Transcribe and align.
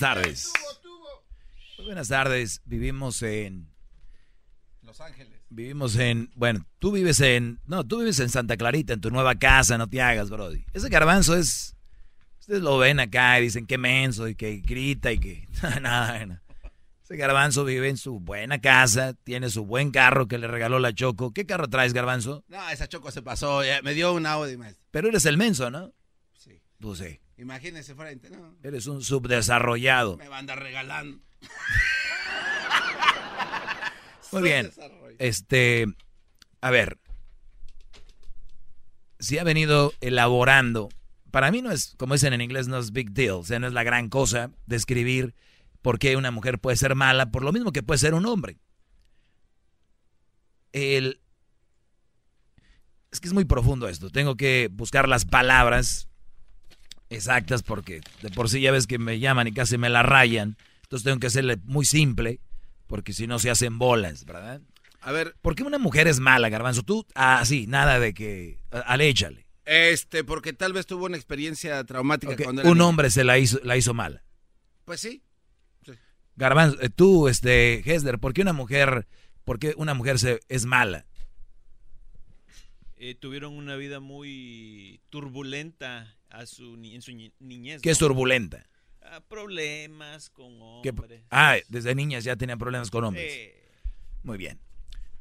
buenas 0.00 0.16
tardes. 0.16 0.52
Muy 1.76 1.86
buenas 1.86 2.08
tardes. 2.08 2.62
Vivimos 2.64 3.22
en. 3.22 3.68
Los 4.82 5.00
Ángeles. 5.00 5.40
Vivimos 5.50 5.96
en. 5.96 6.30
Bueno, 6.34 6.66
tú 6.78 6.92
vives 6.92 7.20
en. 7.20 7.60
No, 7.66 7.86
tú 7.86 7.98
vives 7.98 8.18
en 8.20 8.30
Santa 8.30 8.56
Clarita, 8.56 8.94
en 8.94 9.00
tu 9.00 9.10
nueva 9.10 9.34
casa, 9.34 9.76
no 9.76 9.88
te 9.88 10.00
hagas, 10.00 10.30
Brody. 10.30 10.64
Ese 10.72 10.88
garbanzo 10.88 11.36
es. 11.36 11.76
Ustedes 12.38 12.62
lo 12.62 12.78
ven 12.78 12.98
acá 12.98 13.38
y 13.38 13.44
dicen 13.44 13.66
que 13.66 13.76
menso 13.76 14.26
y 14.26 14.34
que 14.34 14.58
grita 14.60 15.12
y 15.12 15.18
que. 15.18 15.48
Nada, 15.82 16.16
bueno. 16.16 16.40
Ese 17.04 17.16
garbanzo 17.16 17.64
vive 17.64 17.88
en 17.88 17.96
su 17.96 18.20
buena 18.20 18.60
casa, 18.60 19.14
tiene 19.24 19.50
su 19.50 19.66
buen 19.66 19.90
carro 19.90 20.28
que 20.28 20.38
le 20.38 20.46
regaló 20.46 20.78
la 20.78 20.94
Choco. 20.94 21.32
¿Qué 21.32 21.44
carro 21.44 21.68
traes, 21.68 21.92
garbanzo? 21.92 22.44
No, 22.48 22.70
esa 22.70 22.88
choco 22.88 23.10
se 23.10 23.20
pasó. 23.20 23.62
me 23.82 23.94
dio 23.94 24.14
un 24.14 24.26
Audi, 24.26 24.56
maestro. 24.56 24.86
Pero 24.92 25.08
eres 25.08 25.26
el 25.26 25.36
menso, 25.36 25.70
¿no? 25.70 25.92
Sí. 26.38 26.62
Pues 26.78 27.00
sí. 27.00 27.20
Imagínese 27.40 27.94
frente, 27.94 28.28
¿no? 28.28 28.54
Eres 28.62 28.86
un 28.86 29.02
subdesarrollado. 29.02 30.18
Me 30.18 30.28
va 30.28 30.36
a 30.36 30.40
andar 30.40 30.62
regalando. 30.62 31.18
Muy 34.32 34.42
bien. 34.42 34.70
Este, 35.18 35.86
a 36.60 36.70
ver, 36.70 36.98
si 39.18 39.38
ha 39.38 39.44
venido 39.44 39.94
elaborando, 40.02 40.90
para 41.30 41.50
mí 41.50 41.62
no 41.62 41.70
es, 41.70 41.94
como 41.96 42.12
dicen 42.12 42.34
en 42.34 42.42
inglés, 42.42 42.68
no 42.68 42.78
es 42.78 42.92
big 42.92 43.12
deal, 43.12 43.36
o 43.36 43.42
sea, 43.42 43.58
no 43.58 43.66
es 43.66 43.72
la 43.72 43.84
gran 43.84 44.10
cosa 44.10 44.50
describir 44.66 45.34
por 45.80 45.98
qué 45.98 46.16
una 46.16 46.30
mujer 46.30 46.58
puede 46.58 46.76
ser 46.76 46.94
mala, 46.94 47.30
por 47.30 47.42
lo 47.42 47.52
mismo 47.52 47.72
que 47.72 47.82
puede 47.82 47.96
ser 47.96 48.12
un 48.12 48.26
hombre. 48.26 48.58
El, 50.72 51.22
es 53.10 53.18
que 53.18 53.28
es 53.28 53.34
muy 53.34 53.46
profundo 53.46 53.88
esto, 53.88 54.10
tengo 54.10 54.36
que 54.36 54.68
buscar 54.70 55.08
las 55.08 55.24
palabras 55.24 56.09
exactas 57.10 57.62
porque 57.62 58.00
de 58.22 58.30
por 58.30 58.48
sí 58.48 58.60
ya 58.60 58.72
ves 58.72 58.86
que 58.86 58.98
me 58.98 59.18
llaman 59.18 59.48
y 59.48 59.52
casi 59.52 59.76
me 59.78 59.90
la 59.90 60.02
rayan, 60.02 60.56
entonces 60.82 61.04
tengo 61.04 61.18
que 61.20 61.26
hacerle 61.26 61.56
muy 61.64 61.84
simple 61.84 62.40
porque 62.86 63.12
si 63.12 63.26
no 63.26 63.38
se 63.38 63.50
hacen 63.50 63.78
bolas, 63.78 64.24
¿verdad? 64.24 64.60
A 65.02 65.12
ver, 65.12 65.34
¿Por 65.40 65.54
qué 65.54 65.62
una 65.62 65.78
mujer 65.78 66.08
es 66.08 66.20
mala, 66.20 66.48
Garbanzo? 66.50 66.82
Tú, 66.82 67.06
ah, 67.14 67.42
sí, 67.44 67.66
nada 67.66 67.98
de 68.00 68.12
que, 68.12 68.58
al 68.70 69.00
échale. 69.00 69.46
este, 69.64 70.24
porque 70.24 70.52
tal 70.52 70.72
vez 70.72 70.86
tuvo 70.86 71.06
una 71.06 71.16
experiencia 71.16 71.82
traumática 71.84 72.36
cuando 72.36 72.62
era 72.62 72.70
Un 72.70 72.78
niño. 72.78 72.88
hombre 72.88 73.10
se 73.10 73.24
la 73.24 73.38
hizo, 73.38 73.60
la 73.64 73.76
hizo 73.76 73.94
mala. 73.94 74.22
Pues 74.84 75.00
sí. 75.00 75.22
Garbanzo, 76.36 76.80
eh, 76.82 76.90
tú, 76.90 77.28
este, 77.28 77.80
Hesler, 77.90 78.18
¿por 78.18 78.32
qué 78.34 78.42
una 78.42 78.52
mujer, 78.52 79.06
por 79.44 79.58
qué 79.58 79.72
una 79.76 79.94
mujer 79.94 80.18
se, 80.18 80.40
es 80.48 80.64
mala? 80.66 81.06
eh, 82.96 83.14
tuvieron 83.14 83.54
una 83.54 83.76
vida 83.76 84.00
muy 84.00 85.00
turbulenta 85.08 86.14
a 86.30 86.46
su, 86.46 86.74
en 86.82 87.02
su 87.02 87.12
ni- 87.12 87.32
niñez. 87.38 87.82
¿Qué 87.82 87.90
es 87.90 87.98
turbulenta? 87.98 88.66
Problemas 89.28 90.30
con 90.30 90.82
¿Qué- 90.82 90.90
hombres. 90.90 91.22
ah, 91.30 91.56
desde 91.68 91.94
niñas 91.94 92.24
ya 92.24 92.36
tenía 92.36 92.56
problemas 92.56 92.90
con 92.90 93.04
hombres. 93.04 93.32
Eh, 93.32 93.56
Muy 94.22 94.36
bien. 94.38 94.60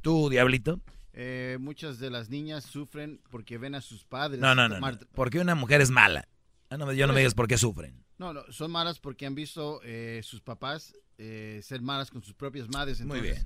¿Tú, 0.01 0.29
Diablito? 0.29 0.81
Eh, 1.13 1.57
muchas 1.59 1.99
de 1.99 2.09
las 2.09 2.29
niñas 2.29 2.63
sufren 2.65 3.21
porque 3.31 3.57
ven 3.57 3.75
a 3.75 3.81
sus 3.81 4.03
padres. 4.05 4.39
No, 4.39 4.53
no, 4.55 4.67
no. 4.69 4.75
tomar- 4.75 4.99
no. 5.01 5.07
¿Por 5.13 5.29
qué 5.29 5.39
una 5.39 5.55
mujer 5.55 5.81
es 5.81 5.89
mala? 5.89 6.27
Ah, 6.69 6.77
no, 6.77 6.91
yo 6.93 7.07
no 7.07 7.13
me 7.13 7.19
digas 7.19 7.33
por 7.33 7.47
qué 7.47 7.57
sufren. 7.57 8.03
No, 8.17 8.33
no, 8.33 8.43
son 8.51 8.69
malas 8.71 8.99
porque 8.99 9.25
han 9.25 9.33
visto 9.35 9.81
eh, 9.83 10.21
sus 10.23 10.41
papás 10.41 10.93
eh, 11.17 11.61
ser 11.63 11.81
malas 11.81 12.11
con 12.11 12.21
sus 12.23 12.33
propias 12.33 12.67
madres. 12.69 13.01
Muy 13.01 13.21
bien. 13.21 13.43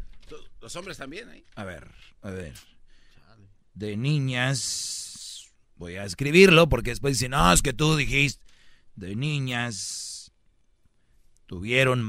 Los 0.61 0.75
hombres 0.75 0.97
también, 0.97 1.29
¿eh? 1.29 1.43
A 1.55 1.63
ver, 1.63 1.89
a 2.21 2.29
ver. 2.31 2.53
De 3.73 3.95
niñas. 3.97 5.12
Voy 5.75 5.95
a 5.95 6.05
escribirlo 6.05 6.69
porque 6.69 6.91
después 6.91 7.15
dicen, 7.15 7.31
no, 7.31 7.51
es 7.51 7.61
que 7.61 7.73
tú 7.73 7.95
dijiste. 7.95 8.45
De 8.95 9.15
niñas. 9.15 10.31
Tuvieron. 11.45 12.01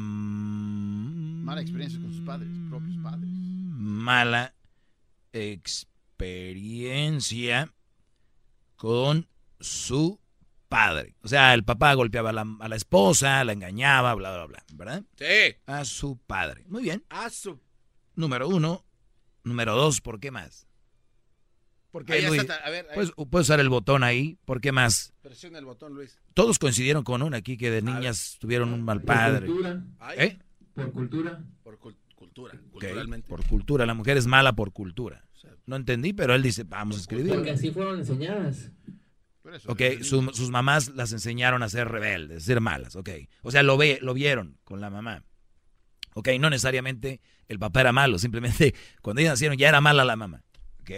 Mala 1.45 1.61
experiencia 1.61 2.01
con 2.01 2.13
sus 2.13 2.25
padres, 2.25 2.49
propios 2.71 2.97
padres. 3.03 3.29
Mala 3.29 4.55
experiencia 5.33 7.73
con 8.77 9.29
su 9.61 10.21
padre. 10.69 11.15
O 11.23 11.29
sea, 11.29 11.55
el 11.55 11.65
papá 11.65 11.95
golpeaba 11.95 12.31
a 12.31 12.33
la, 12.33 12.47
a 12.61 12.69
la 12.69 12.77
esposa, 12.77 13.45
la 13.45 13.53
engañaba, 13.53 14.15
bla, 14.15 14.35
bla, 14.35 14.47
bla. 14.47 14.65
¿Verdad? 14.75 15.05
Sí. 15.17 15.57
A 15.67 15.85
su 15.85 16.19
padre. 16.19 16.65
Muy 16.69 16.83
bien. 16.83 17.05
A 17.09 17.31
su... 17.31 17.61
Número 18.15 18.49
uno. 18.49 18.85
Número 19.43 19.75
dos, 19.75 20.01
¿por 20.01 20.21
qué 20.21 20.31
más? 20.31 20.67
¿Por 21.95 22.05
ya 22.07 22.29
Luis? 22.29 22.41
está, 22.41 22.57
a 22.57 22.71
ver, 22.71 22.87
ahí. 22.91 22.95
Puedes, 22.97 23.13
puedes 23.31 23.47
usar 23.47 23.61
el 23.61 23.69
botón 23.69 24.03
ahí. 24.03 24.37
¿Por 24.45 24.61
qué 24.61 24.73
más? 24.73 25.13
Presiona 25.23 25.61
el 25.61 25.65
botón, 25.65 25.95
Luis. 25.95 26.19
Todos 26.35 26.59
coincidieron 26.59 27.05
con 27.05 27.23
una 27.23 27.37
aquí 27.37 27.57
que 27.57 27.71
de 27.71 27.83
niñas 27.83 28.37
tuvieron 28.41 28.73
un 28.73 28.83
mal 28.83 29.01
padre. 29.03 29.47
Ay, 30.01 30.19
¿Eh? 30.19 30.39
Por 30.75 30.91
cultura. 30.91 31.41
Por 31.63 31.79
cul- 31.79 31.95
cultura, 32.17 32.59
culturalmente. 32.73 33.29
Por 33.29 33.47
cultura. 33.47 33.87
La 33.87 33.95
mujer 33.95 34.17
es 34.17 34.27
mala 34.27 34.55
por 34.55 34.73
cultura. 34.73 35.25
No 35.67 35.77
entendí, 35.77 36.13
pero 36.13 36.35
él 36.35 36.43
dice, 36.43 36.65
vamos 36.65 36.97
a 36.97 37.01
escribir. 37.01 37.33
Porque 37.33 37.53
así 37.53 37.71
fueron 37.71 38.01
enseñadas. 38.01 38.73
Por 39.41 39.55
eso, 39.55 39.71
Ok, 39.71 39.81
su- 40.03 40.31
sus 40.35 40.51
mamás 40.51 40.89
las 40.97 41.13
enseñaron 41.13 41.63
a 41.63 41.69
ser 41.69 41.87
rebeldes, 41.89 42.43
a 42.43 42.47
ser 42.47 42.61
malas, 42.61 42.97
ok. 42.97 43.11
O 43.43 43.53
sea, 43.53 43.63
lo, 43.63 43.77
ve, 43.77 44.01
lo 44.03 44.15
vieron 44.15 44.59
con 44.65 44.81
la 44.81 44.91
mamá. 44.91 45.23
Ok, 46.15 46.29
no 46.41 46.51
necesariamente 46.51 47.21
el 47.47 47.59
papá 47.61 47.83
era 47.83 47.93
malo, 47.93 48.19
simplemente 48.19 48.75
cuando 49.03 49.21
ellos 49.21 49.33
nacieron 49.33 49.57
ya 49.57 49.69
era 49.69 49.81
mala 49.81 50.05
la 50.05 50.17
mamá. 50.17 50.43
Ok, 50.81 50.91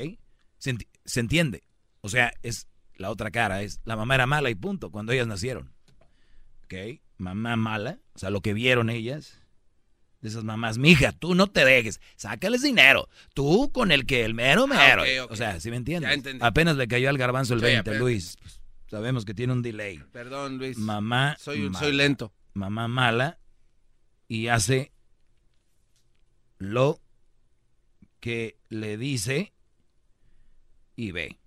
se, 0.67 0.75
enti- 0.75 0.89
se 1.05 1.21
entiende. 1.21 1.63
O 2.01 2.09
sea, 2.09 2.33
es 2.43 2.67
la 2.97 3.11
otra 3.11 3.31
cara, 3.31 3.63
es 3.63 3.81
la 3.85 3.95
mamá 3.97 4.15
era 4.17 4.27
mala 4.27 4.51
y 4.51 4.55
punto, 4.55 4.91
cuando 4.91 5.13
ellas 5.13 5.27
nacieron. 5.27 5.73
Ok, 6.65 6.75
mamá 7.19 7.55
mala, 7.57 7.99
o 8.15 8.19
sea, 8.19 8.31
lo 8.31 8.41
que 8.41 8.53
vieron 8.55 8.91
ellas 8.91 9.41
de 10.21 10.29
esas 10.31 10.43
mamás, 10.45 10.79
mija, 10.79 11.13
tú 11.13 11.35
no 11.37 11.47
te 11.47 11.65
dejes, 11.65 12.01
sácales 12.17 12.63
dinero, 12.63 13.09
tú 13.35 13.71
con 13.71 13.93
el 13.93 14.07
que 14.07 14.25
el 14.25 14.35
mero 14.35 14.65
Ah, 14.73 14.97
mero. 15.05 15.27
O 15.31 15.37
sea, 15.37 15.61
¿sí 15.61 15.71
me 15.71 15.77
entiendes? 15.77 16.21
Apenas 16.41 16.77
le 16.77 16.89
cayó 16.89 17.09
al 17.11 17.19
garbanzo 17.19 17.55
el 17.55 17.61
Sí, 17.61 17.67
20, 17.67 17.81
apenas. 17.81 18.01
Luis. 18.01 18.37
Pues, 18.41 18.61
sabemos 18.89 19.25
que 19.25 19.35
tiene 19.35 19.53
un 19.53 19.63
delay. 19.63 19.99
Perdón, 20.13 20.59
Luis. 20.59 20.79
Mamá, 20.79 21.37
Soy, 21.39 21.61
un- 21.61 21.73
mala. 21.73 21.79
soy 21.87 21.95
lento. 21.95 22.33
mamá 22.55 22.89
mala 22.89 23.39
y 24.27 24.49
hace 24.49 24.91
lo 26.59 27.01
que 28.21 28.57
le 28.69 28.97
dice 28.97 29.53
y 30.97 31.13
ve. 31.13 31.39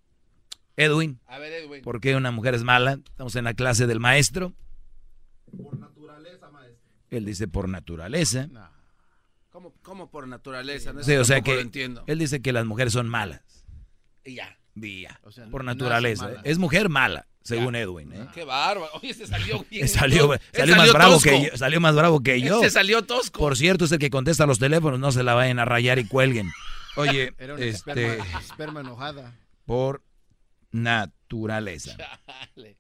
Edwin, 0.78 1.20
A 1.28 1.40
ver, 1.40 1.52
Edwin. 1.52 1.82
¿por 1.84 2.00
qué 2.00 2.16
una 2.16 2.32
mujer 2.32 2.56
es 2.56 2.64
mala? 2.64 2.94
Estamos 2.94 3.36
en 3.36 3.44
la 3.44 3.54
clase 3.54 3.86
del 3.88 4.00
maestro. 4.00 4.54
Por 5.62 5.78
naturaleza, 5.78 6.50
maestro. 6.50 6.80
Él 7.10 7.26
dice 7.26 7.48
por 7.50 7.68
naturaleza. 7.68 8.48
No. 8.48 8.70
¿Cómo, 9.52 9.74
cómo 9.82 10.10
por 10.10 10.28
naturaleza? 10.28 10.94
No, 10.94 11.04
Sí, 11.04 11.16
o 11.16 11.26
sea 11.26 11.42
que 11.42 11.56
lo 11.56 11.60
entiendo. 11.60 12.04
él 12.08 12.20
dice 12.20 12.42
que 12.42 12.54
las 12.54 12.66
mujeres 12.66 12.94
son 12.94 13.10
malas. 13.10 13.42
Y 14.24 14.36
ya. 14.36 14.56
Ya, 14.76 15.20
O 15.24 15.32
sea, 15.32 15.46
por 15.48 15.66
naturaleza. 15.66 16.26
mala. 16.28 16.42
Es 16.46 16.58
mujer 16.58 16.88
mala, 16.88 17.28
según 17.42 17.76
Edwin. 17.76 18.14
¿eh? 18.14 18.28
Qué 18.34 18.46
bárbaro. 18.46 18.90
Oye, 18.94 19.14
se 19.14 19.28
salió 19.28 19.66
bien. 19.70 19.86
Salió, 19.90 20.30
más 20.30 20.94
bravo 20.94 21.16
tosco. 21.16 21.30
que 21.30 21.50
yo, 21.52 21.58
salió 21.58 21.82
más 21.82 21.96
bravo 21.96 22.22
que 22.22 22.40
yo. 22.40 22.62
Se 22.62 22.70
salió 22.70 23.02
tosco. 23.02 23.40
Por 23.40 23.58
cierto, 23.58 23.84
es 23.84 23.92
el 23.92 24.00
que 24.00 24.10
contesta 24.10 24.46
los 24.46 24.60
teléfonos, 24.60 24.98
no 25.00 25.12
se 25.12 25.24
la 25.24 25.34
vayan 25.34 25.60
a 25.60 25.66
rayar 25.66 26.00
y 26.00 26.06
cuelguen. 26.06 26.50
Oye, 27.00 27.34
Era 27.38 27.56
una 27.56 27.64
este, 27.66 27.94
esperma, 27.94 28.40
esperma 28.40 28.80
enojada. 28.82 29.36
por 29.66 30.04
naturaleza. 30.72 31.96
Chale. 31.98 32.78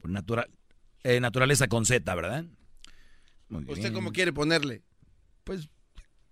Por 0.00 0.10
natura- 0.10 0.48
eh, 1.02 1.20
naturaleza 1.20 1.66
con 1.68 1.84
Z, 1.86 2.14
¿verdad? 2.14 2.44
Muy 3.48 3.64
¿Usted 3.64 3.74
bien. 3.82 3.92
cómo 3.94 4.12
quiere 4.12 4.32
ponerle? 4.32 4.82
Pues 5.44 5.68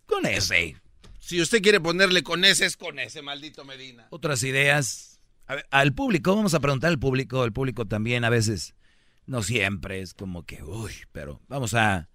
con 0.07 0.27
ese. 0.27 0.77
Si 1.19 1.41
usted 1.41 1.63
quiere 1.63 1.81
ponerle 1.81 2.23
con 2.23 2.45
ese, 2.45 2.67
es 2.67 2.77
con 2.77 2.99
ese, 2.99 3.23
maldito 3.23 3.65
Medina. 3.65 4.07
Otras 4.11 4.43
ideas. 4.43 5.21
A 5.47 5.57
ver, 5.57 5.67
al 5.71 5.93
público, 5.95 6.35
vamos 6.35 6.55
a 6.55 6.61
preguntar 6.61 6.89
al 6.89 6.99
público. 6.99 7.45
El 7.45 7.53
público 7.53 7.87
también 7.87 8.25
a 8.25 8.31
veces, 8.31 8.75
no 9.27 9.43
siempre, 9.43 10.01
es 10.01 10.15
como 10.15 10.45
que, 10.45 10.63
uy, 10.63 10.93
pero 11.13 11.41
vamos 11.49 11.75
a, 11.75 12.09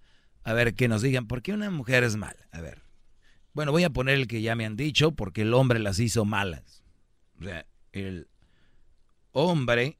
a 0.44 0.52
ver 0.52 0.74
que 0.74 0.88
nos 0.88 1.02
digan, 1.02 1.26
¿por 1.26 1.42
qué 1.42 1.52
una 1.52 1.70
mujer 1.70 2.04
es 2.04 2.16
mala? 2.16 2.48
A 2.52 2.60
ver. 2.60 2.82
Bueno, 3.58 3.72
voy 3.72 3.82
a 3.82 3.90
poner 3.90 4.14
el 4.14 4.28
que 4.28 4.40
ya 4.40 4.54
me 4.54 4.64
han 4.64 4.76
dicho, 4.76 5.10
porque 5.10 5.42
el 5.42 5.52
hombre 5.52 5.80
las 5.80 5.98
hizo 5.98 6.24
malas. 6.24 6.84
O 7.40 7.42
sea, 7.42 7.66
el 7.90 8.28
hombre 9.32 9.98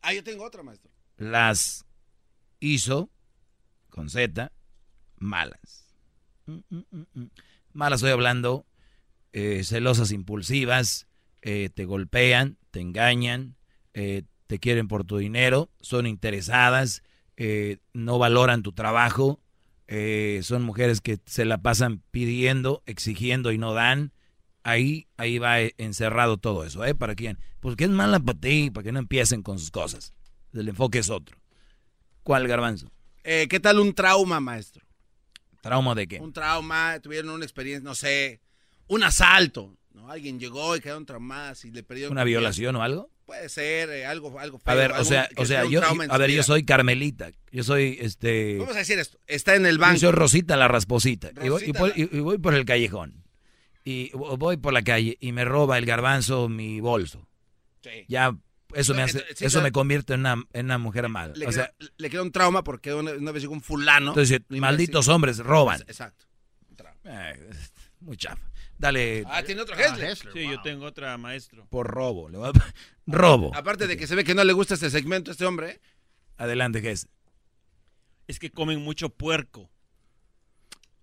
Ah, 0.00 0.14
yo 0.14 0.24
tengo 0.24 0.46
otra, 0.46 0.62
maestro. 0.62 0.90
las 1.18 1.84
hizo, 2.58 3.10
con 3.90 4.08
Z, 4.08 4.50
malas. 5.18 5.94
Mm, 6.46 6.60
mm, 6.70 7.04
mm. 7.12 7.26
Malas 7.74 7.98
estoy 7.98 8.12
hablando, 8.12 8.64
eh, 9.34 9.62
celosas 9.62 10.10
impulsivas, 10.10 11.06
eh, 11.42 11.68
te 11.68 11.84
golpean, 11.84 12.56
te 12.70 12.80
engañan, 12.80 13.56
eh, 13.92 14.22
te 14.46 14.58
quieren 14.58 14.88
por 14.88 15.04
tu 15.04 15.18
dinero, 15.18 15.68
son 15.82 16.06
interesadas, 16.06 17.02
no 17.92 18.18
valoran 18.18 18.62
tu 18.62 18.72
trabajo, 18.72 19.43
eh, 19.86 20.40
son 20.42 20.62
mujeres 20.62 21.00
que 21.00 21.18
se 21.26 21.44
la 21.44 21.58
pasan 21.58 22.02
pidiendo, 22.10 22.82
exigiendo 22.86 23.52
y 23.52 23.58
no 23.58 23.74
dan. 23.74 24.12
Ahí, 24.62 25.08
ahí 25.18 25.38
va 25.38 25.60
encerrado 25.60 26.38
todo 26.38 26.64
eso, 26.64 26.84
¿eh? 26.86 26.94
¿Para 26.94 27.14
quién? 27.14 27.38
Porque 27.60 27.84
es 27.84 27.90
mala 27.90 28.18
para 28.18 28.38
ti, 28.38 28.70
para 28.70 28.84
que 28.84 28.92
no 28.92 28.98
empiecen 28.98 29.42
con 29.42 29.58
sus 29.58 29.70
cosas. 29.70 30.14
El 30.54 30.68
enfoque 30.68 31.00
es 31.00 31.10
otro. 31.10 31.36
¿Cuál 32.22 32.48
garbanzo? 32.48 32.90
Eh, 33.24 33.46
¿Qué 33.48 33.60
tal 33.60 33.78
un 33.78 33.92
trauma, 33.92 34.40
maestro? 34.40 34.84
¿Trauma 35.60 35.94
de 35.94 36.06
qué? 36.06 36.20
Un 36.20 36.32
trauma, 36.32 36.98
tuvieron 37.00 37.30
una 37.30 37.44
experiencia, 37.44 37.86
no 37.86 37.94
sé, 37.94 38.40
un 38.86 39.02
asalto. 39.02 39.76
¿no? 39.92 40.10
Alguien 40.10 40.38
llegó 40.38 40.76
y 40.76 40.80
quedaron 40.80 41.06
traumadas 41.06 41.64
y 41.64 41.70
le 41.70 41.82
perdieron. 41.82 42.12
¿Una 42.12 42.24
violación 42.24 42.76
o 42.76 42.82
algo? 42.82 43.10
Puede 43.26 43.48
ser 43.48 43.88
eh, 43.90 44.04
algo, 44.06 44.38
algo 44.38 44.58
feo. 44.58 44.72
A 44.72 44.76
ver, 44.76 44.92
o 44.92 45.04
sea, 45.04 45.28
o 45.36 45.46
sea, 45.46 45.64
yo, 45.64 45.80
a 46.10 46.18
ver, 46.18 46.30
yo 46.30 46.42
soy 46.42 46.64
Carmelita, 46.64 47.30
yo 47.50 47.64
soy 47.64 47.96
este, 48.00 48.58
Vamos 48.58 48.74
a 48.76 48.80
decir 48.80 48.98
esto. 48.98 49.18
Está 49.26 49.54
en 49.54 49.64
el 49.64 49.76
yo 49.76 49.80
banco. 49.80 49.98
soy 50.00 50.12
Rosita 50.12 50.56
la 50.56 50.68
rasposita 50.68 51.30
y 51.42 51.48
voy, 51.48 51.62
y 51.66 51.72
voy- 51.72 51.90
la- 51.90 51.98
y- 51.98 52.08
y 52.18 52.20
voy 52.20 52.36
por 52.38 52.54
el 52.54 52.64
callejón 52.66 53.24
y 53.82 54.10
voy 54.12 54.56
por 54.58 54.72
la 54.74 54.82
calle 54.82 55.16
y 55.20 55.32
me 55.32 55.44
roba 55.44 55.78
el 55.78 55.86
garbanzo 55.86 56.48
mi 56.50 56.80
bolso. 56.80 57.26
Sí. 57.82 57.90
Ya 58.08 58.36
eso 58.74 58.92
me 58.94 59.02
hace, 59.02 59.18
Entonces, 59.18 59.42
eso 59.42 59.62
me 59.62 59.72
convierte 59.72 60.14
en 60.14 60.20
una, 60.20 60.42
en 60.52 60.66
una 60.66 60.78
mujer 60.78 61.08
mala. 61.08 61.32
Le, 61.34 61.46
o 61.46 61.52
sea, 61.52 61.72
queda, 61.78 61.90
le 61.96 62.10
queda 62.10 62.22
un 62.22 62.32
trauma 62.32 62.62
porque 62.64 62.92
una, 62.92 63.12
una 63.12 63.30
vez 63.32 63.42
llegó 63.42 63.54
un 63.54 63.62
fulano. 63.62 64.10
entonces 64.10 64.40
malditos 64.50 65.08
hombres 65.08 65.38
roban. 65.38 65.80
Exacto. 65.82 66.26
Ay, 67.04 67.38
muy 68.00 68.16
chafa. 68.16 68.42
Dale 68.78 69.24
Ah, 69.26 69.42
tiene 69.42 69.62
otro 69.62 69.74
Ah, 69.78 69.80
Hessler. 69.82 70.10
Hessler, 70.10 70.32
Sí, 70.32 70.42
wow. 70.44 70.52
yo 70.52 70.62
tengo 70.62 70.84
otra, 70.86 71.16
maestro. 71.16 71.66
por 71.70 71.86
robo. 71.86 72.28
le 72.28 72.38
voy 72.38 72.48
a- 72.48 72.52
robo. 73.06 73.54
Aparte 73.54 73.86
de 73.86 73.96
que 73.96 74.06
se 74.06 74.14
ve 74.14 74.24
que 74.24 74.34
no 74.34 74.44
le 74.44 74.52
gusta 74.52 74.74
este 74.74 74.90
segmento 74.90 75.30
a 75.30 75.32
este 75.32 75.44
hombre. 75.46 75.70
¿eh? 75.70 75.80
Adelante, 76.36 76.80
Gess. 76.80 77.08
Es 78.26 78.38
que 78.38 78.50
comen 78.50 78.80
mucho 78.82 79.10
puerco. 79.10 79.70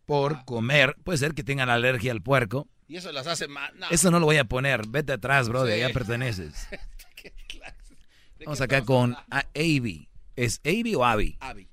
Por 0.06 0.44
comer, 0.46 0.96
puede 1.04 1.18
ser 1.18 1.34
que 1.34 1.44
tengan 1.44 1.70
alergia 1.70 2.12
al 2.12 2.22
puerco. 2.22 2.68
Y 2.88 2.98
eso 2.98 3.12
las 3.14 3.28
hace 3.28 3.48
mal. 3.48 3.72
No. 3.80 3.88
Eso 3.90 4.12
no 4.12 4.20
lo 4.20 4.26
voy 4.26 4.38
a 4.38 4.44
poner. 4.46 4.86
Vete 4.88 5.14
atrás, 5.14 5.48
bro. 5.48 5.64
De 5.64 5.76
Sí. 5.78 5.82
allá 5.84 5.94
perteneces. 5.94 6.68
¿Qué 7.16 7.32
clase? 7.48 7.96
¿De 8.38 8.46
Vamos 8.46 8.60
acá 8.60 8.84
con 8.84 9.16
a- 9.30 9.46
Avi. 9.56 10.10
¿Es 10.36 10.60
Avi 10.66 10.96
o 10.96 11.06
Avi? 11.06 11.38
Abby. 11.40 11.70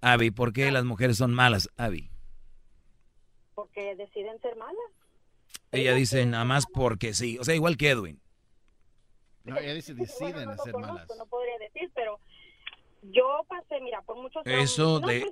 Avi, 0.00 0.30
¿por 0.30 0.52
qué 0.52 0.70
las 0.72 0.84
mujeres 0.84 1.16
son 1.18 1.32
malas, 1.34 1.68
Avi? 1.76 2.10
porque 3.54 3.94
deciden 3.96 4.40
ser 4.40 4.56
malas. 4.56 4.74
Ella 5.72 5.94
dice 5.94 6.24
nada 6.26 6.44
más 6.44 6.66
porque 6.66 7.14
sí. 7.14 7.38
O 7.38 7.44
sea, 7.44 7.54
igual 7.54 7.76
que 7.76 7.90
Edwin. 7.90 8.20
No, 9.44 9.56
ella 9.56 9.74
dice 9.74 9.94
Bueno, 9.94 10.06
deciden 10.06 10.48
no 10.50 10.56
conozco, 10.56 10.78
malas. 10.80 11.08
No 11.16 11.26
podría 11.26 11.58
decir, 11.58 11.90
pero 11.94 12.18
yo 13.02 13.44
pasé, 13.48 13.80
mira, 13.80 14.02
por 14.02 14.16
muchos 14.16 14.42
Eso 14.44 15.00
de 15.00 15.24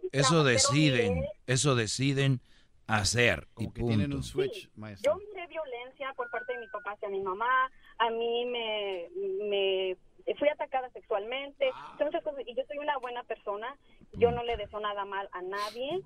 deciden, 0.44 1.24
eso 1.46 1.74
deciden 1.74 2.40
hacer 2.86 3.46
y 3.58 3.66
que 3.70 3.82
tienen 3.82 4.10
punto. 4.10 4.16
un 4.16 4.22
switch, 4.22 4.70
maestro. 4.74 5.12
Yo 5.12 5.26
miré 5.26 5.46
violencia 5.46 6.12
por 6.16 6.30
parte 6.30 6.54
de 6.54 6.60
mi 6.60 6.68
papá 6.68 6.92
hacia 6.92 7.10
mi 7.10 7.20
mamá, 7.20 7.70
a 7.98 8.10
mí 8.10 8.46
me, 8.46 9.08
me 9.44 9.96
fui 10.38 10.48
atacada 10.48 10.88
sexualmente, 10.90 11.70
entonces 11.92 12.22
pues, 12.24 12.48
y 12.48 12.54
yo 12.54 12.62
soy 12.66 12.78
una 12.78 12.96
buena 12.96 13.22
persona, 13.24 13.76
yo 14.14 14.30
no 14.30 14.42
le 14.42 14.56
deseo 14.56 14.80
nada 14.80 15.04
mal 15.04 15.28
a 15.32 15.42
nadie 15.42 16.00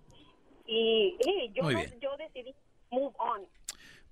y, 0.67 1.17
yo, 1.55 1.71
yo 2.01 2.17
decidí 2.17 2.53
move 2.91 3.15
on. 3.19 3.47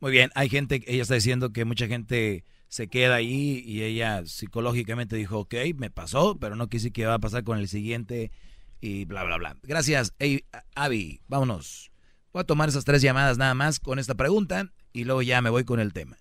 Muy 0.00 0.12
bien, 0.12 0.30
hay 0.34 0.48
gente, 0.48 0.82
ella 0.86 1.02
está 1.02 1.14
diciendo 1.14 1.52
que 1.52 1.66
mucha 1.66 1.86
gente 1.86 2.44
se 2.68 2.88
queda 2.88 3.16
ahí 3.16 3.62
y 3.66 3.82
ella 3.82 4.24
psicológicamente 4.24 5.14
dijo, 5.14 5.40
ok, 5.40 5.54
me 5.76 5.90
pasó, 5.90 6.38
pero 6.38 6.56
no 6.56 6.68
quise 6.68 6.90
que 6.90 7.04
va 7.04 7.14
a 7.14 7.18
pasar 7.18 7.44
con 7.44 7.58
el 7.58 7.68
siguiente 7.68 8.30
y 8.80 9.04
bla, 9.04 9.24
bla, 9.24 9.36
bla. 9.36 9.56
Gracias, 9.62 10.14
Ey, 10.18 10.44
Avi, 10.74 11.20
vámonos. 11.28 11.92
Voy 12.32 12.40
a 12.40 12.44
tomar 12.44 12.70
esas 12.70 12.86
tres 12.86 13.02
llamadas 13.02 13.36
nada 13.36 13.52
más 13.52 13.78
con 13.78 13.98
esta 13.98 14.14
pregunta 14.14 14.72
y 14.94 15.04
luego 15.04 15.20
ya 15.20 15.42
me 15.42 15.50
voy 15.50 15.64
con 15.64 15.80
el 15.80 15.92
tema. 15.92 16.16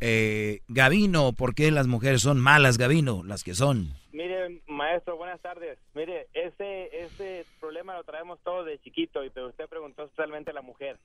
Eh, 0.00 0.60
Gavino, 0.68 1.32
¿por 1.34 1.54
qué 1.54 1.70
las 1.70 1.86
mujeres 1.86 2.22
son 2.22 2.38
malas, 2.38 2.78
Gavino? 2.78 3.24
Las 3.24 3.44
que 3.44 3.54
son. 3.54 3.92
Mire, 4.12 4.62
maestro, 4.68 5.18
buenas 5.18 5.40
tardes. 5.40 5.78
Mire, 5.94 6.28
ese, 6.32 7.04
ese 7.04 7.44
problema 7.60 7.94
lo 7.94 8.04
traemos 8.04 8.38
todos 8.42 8.64
de 8.64 8.78
chiquito, 8.78 9.22
y 9.24 9.30
pero 9.30 9.48
usted 9.48 9.68
preguntó 9.68 10.04
especialmente 10.04 10.52
a 10.52 10.54
la 10.54 10.62
mujer. 10.62 10.98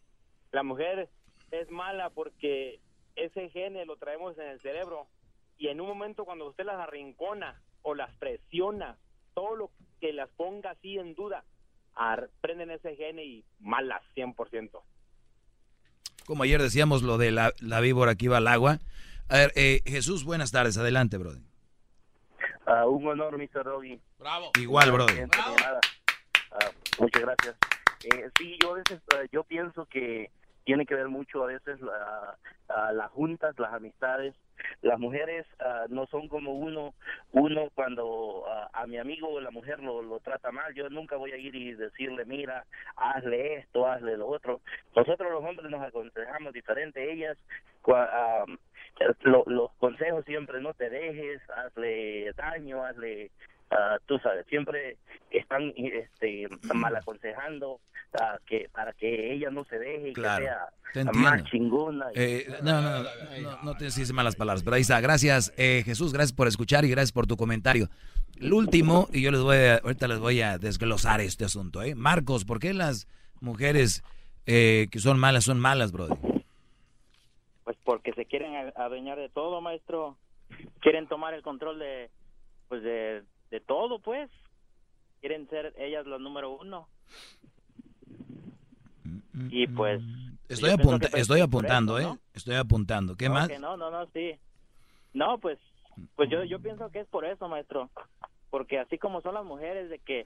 La 0.51 0.63
mujer 0.63 1.09
es 1.53 1.69
mala 1.69 2.09
porque 2.09 2.79
ese 3.15 3.49
gene 3.49 3.85
lo 3.85 3.95
traemos 3.97 4.37
en 4.37 4.47
el 4.47 4.61
cerebro 4.61 5.07
y 5.57 5.67
en 5.67 5.79
un 5.79 5.87
momento 5.87 6.25
cuando 6.25 6.47
usted 6.49 6.65
las 6.65 6.79
arrincona 6.79 7.61
o 7.83 7.93
las 7.95 8.11
presiona, 8.17 8.97
todo 9.33 9.55
lo 9.55 9.71
que 10.01 10.13
las 10.13 10.29
ponga 10.31 10.71
así 10.71 10.97
en 10.97 11.13
duda, 11.15 11.43
ar- 11.95 12.29
prenden 12.41 12.71
ese 12.71 12.95
gene 12.95 13.23
y 13.23 13.45
malas 13.59 14.01
100%. 14.15 14.81
Como 16.25 16.43
ayer 16.43 16.61
decíamos 16.61 17.03
lo 17.03 17.17
de 17.17 17.31
la, 17.31 17.53
la 17.59 17.79
víbora 17.81 18.15
que 18.15 18.25
iba 18.25 18.37
al 18.37 18.47
agua. 18.47 18.79
A 19.29 19.37
ver, 19.37 19.51
eh, 19.55 19.81
Jesús, 19.85 20.23
buenas 20.23 20.51
tardes, 20.51 20.77
adelante, 20.77 21.17
brother. 21.17 21.41
Ah, 22.65 22.87
un 22.87 23.05
honor, 23.07 23.37
Mr. 23.37 23.63
Doggy. 23.63 23.99
Bravo. 24.17 24.51
Igual, 24.59 24.91
brother. 24.91 25.29
Ah, 25.37 25.79
muchas 26.99 27.21
gracias. 27.21 27.55
Eh, 28.05 28.29
sí, 28.37 28.57
yo 28.61 28.71
a 28.71 28.75
veces, 28.75 29.01
eh, 29.15 29.27
yo 29.31 29.43
pienso 29.43 29.85
que 29.85 30.31
tiene 30.63 30.85
que 30.85 30.95
ver 30.95 31.09
mucho 31.09 31.43
a 31.43 31.47
veces 31.47 31.79
la, 31.81 32.37
las 32.93 33.11
juntas, 33.11 33.57
las 33.59 33.73
amistades. 33.73 34.33
Las 34.81 34.97
mujeres 34.99 35.45
ah, 35.59 35.85
no 35.89 36.05
son 36.07 36.27
como 36.27 36.53
uno, 36.53 36.93
uno 37.31 37.69
cuando 37.75 38.45
ah, 38.47 38.69
a 38.73 38.85
mi 38.87 38.97
amigo 38.97 39.39
la 39.41 39.51
mujer 39.51 39.79
lo, 39.79 40.01
lo 40.01 40.19
trata 40.19 40.51
mal, 40.51 40.73
yo 40.73 40.89
nunca 40.89 41.17
voy 41.17 41.31
a 41.31 41.37
ir 41.37 41.53
y 41.55 41.73
decirle, 41.73 42.23
mira, 42.25 42.63
hazle 42.95 43.55
esto, 43.55 43.87
hazle 43.87 44.15
lo 44.17 44.27
otro. 44.27 44.61
Nosotros 44.95 45.31
los 45.31 45.43
hombres 45.43 45.69
nos 45.69 45.81
aconsejamos 45.81 46.53
diferente, 46.53 47.11
ellas, 47.11 47.37
lo- 49.23 49.43
los 49.47 49.71
consejos 49.79 50.23
siempre 50.25 50.61
no 50.61 50.73
te 50.73 50.89
dejes, 50.89 51.41
hazle 51.49 52.31
daño, 52.33 52.83
hazle 52.85 53.31
ah, 53.75 53.97
tú 54.05 54.17
sabes, 54.19 54.45
siempre 54.47 54.97
están 55.31 55.73
este, 55.75 56.47
mal 56.73 56.95
aconsejando 56.95 57.79
ah, 58.21 58.37
que 58.45 58.69
para 58.71 58.93
que 58.93 59.33
ella 59.33 59.49
no 59.49 59.65
se 59.65 59.79
deje 59.79 60.09
y 60.09 60.13
Claro, 60.13 60.45
que 60.93 61.03
sea 61.03 61.11
más 61.11 61.43
chingona. 61.45 62.05
y- 62.13 62.19
Eh, 62.19 62.45
no, 62.63 62.81
no, 62.81 63.03
no, 63.03 63.03
no, 63.41 63.63
no 63.63 63.77
te 63.77 63.85
dices 63.85 64.11
malas 64.13 64.35
palabras, 64.35 64.63
pero 64.63 64.75
ahí 64.75 64.81
está. 64.83 65.01
Gracias, 65.01 65.53
eh, 65.57 65.81
Jesús, 65.85 66.13
gracias 66.13 66.33
por 66.35 66.47
escuchar 66.47 66.85
y 66.85 66.89
gracias 66.89 67.11
por 67.11 67.25
tu 67.27 67.35
comentario. 67.35 67.89
El 68.39 68.53
último, 68.53 69.07
y 69.11 69.21
yo 69.21 69.31
les 69.31 69.41
voy 69.41 69.57
a, 69.57 69.77
ahorita 69.77 70.07
les 70.07 70.19
voy 70.19 70.41
a 70.41 70.57
desglosar 70.57 71.21
este 71.21 71.45
asunto, 71.45 71.81
¿eh? 71.81 71.95
Marcos, 71.95 72.45
¿por 72.45 72.59
qué 72.59 72.73
las 72.73 73.07
mujeres 73.41 74.03
eh, 74.45 74.87
que 74.91 74.99
son 74.99 75.17
malas 75.19 75.45
son 75.45 75.59
malas, 75.59 75.91
brother? 75.91 76.17
Pues 77.63 77.77
porque 77.83 78.11
se 78.13 78.25
quieren 78.25 78.55
a- 78.55 78.73
adueñar 78.83 79.17
de 79.17 79.29
todo, 79.29 79.61
maestro. 79.61 80.17
Quieren 80.81 81.07
tomar 81.07 81.33
el 81.33 81.41
control 81.41 81.79
de, 81.79 82.09
pues 82.67 82.83
de, 82.83 83.23
de 83.53 83.59
todo, 83.59 83.99
pues. 83.99 84.31
Quieren 85.21 85.47
ser 85.47 85.73
ellas 85.77 86.07
las 86.07 86.19
número 86.19 86.49
uno. 86.57 86.87
Y 89.49 89.67
pues... 89.67 90.01
Estoy, 90.49 90.71
yo 90.71 90.75
pienso 90.77 90.89
apunta- 90.95 91.09
que 91.09 91.19
estoy 91.21 91.39
es 91.41 91.47
por 91.47 91.59
apuntando, 91.65 91.97
eso, 91.99 92.07
¿eh? 92.09 92.11
¿no? 92.13 92.19
Estoy 92.33 92.55
apuntando. 92.55 93.15
¿Qué 93.15 93.27
No, 93.27 93.33
más? 93.35 93.47
que 93.47 93.59
no, 93.59 93.77
no, 93.77 93.91
no, 93.91 94.05
sí. 94.07 94.35
No, 95.13 95.37
pues, 95.37 95.59
pues 96.15 96.29
yo, 96.31 96.43
yo 96.43 96.59
pienso 96.59 96.89
que 96.89 97.01
es 97.01 97.07
por 97.07 97.25
eso, 97.25 97.47
maestro. 97.47 97.89
Porque 98.49 98.79
así 98.79 98.97
como 98.97 99.21
son 99.21 99.35
las 99.35 99.45
mujeres 99.45 99.89
de 99.91 99.99
que, 99.99 100.25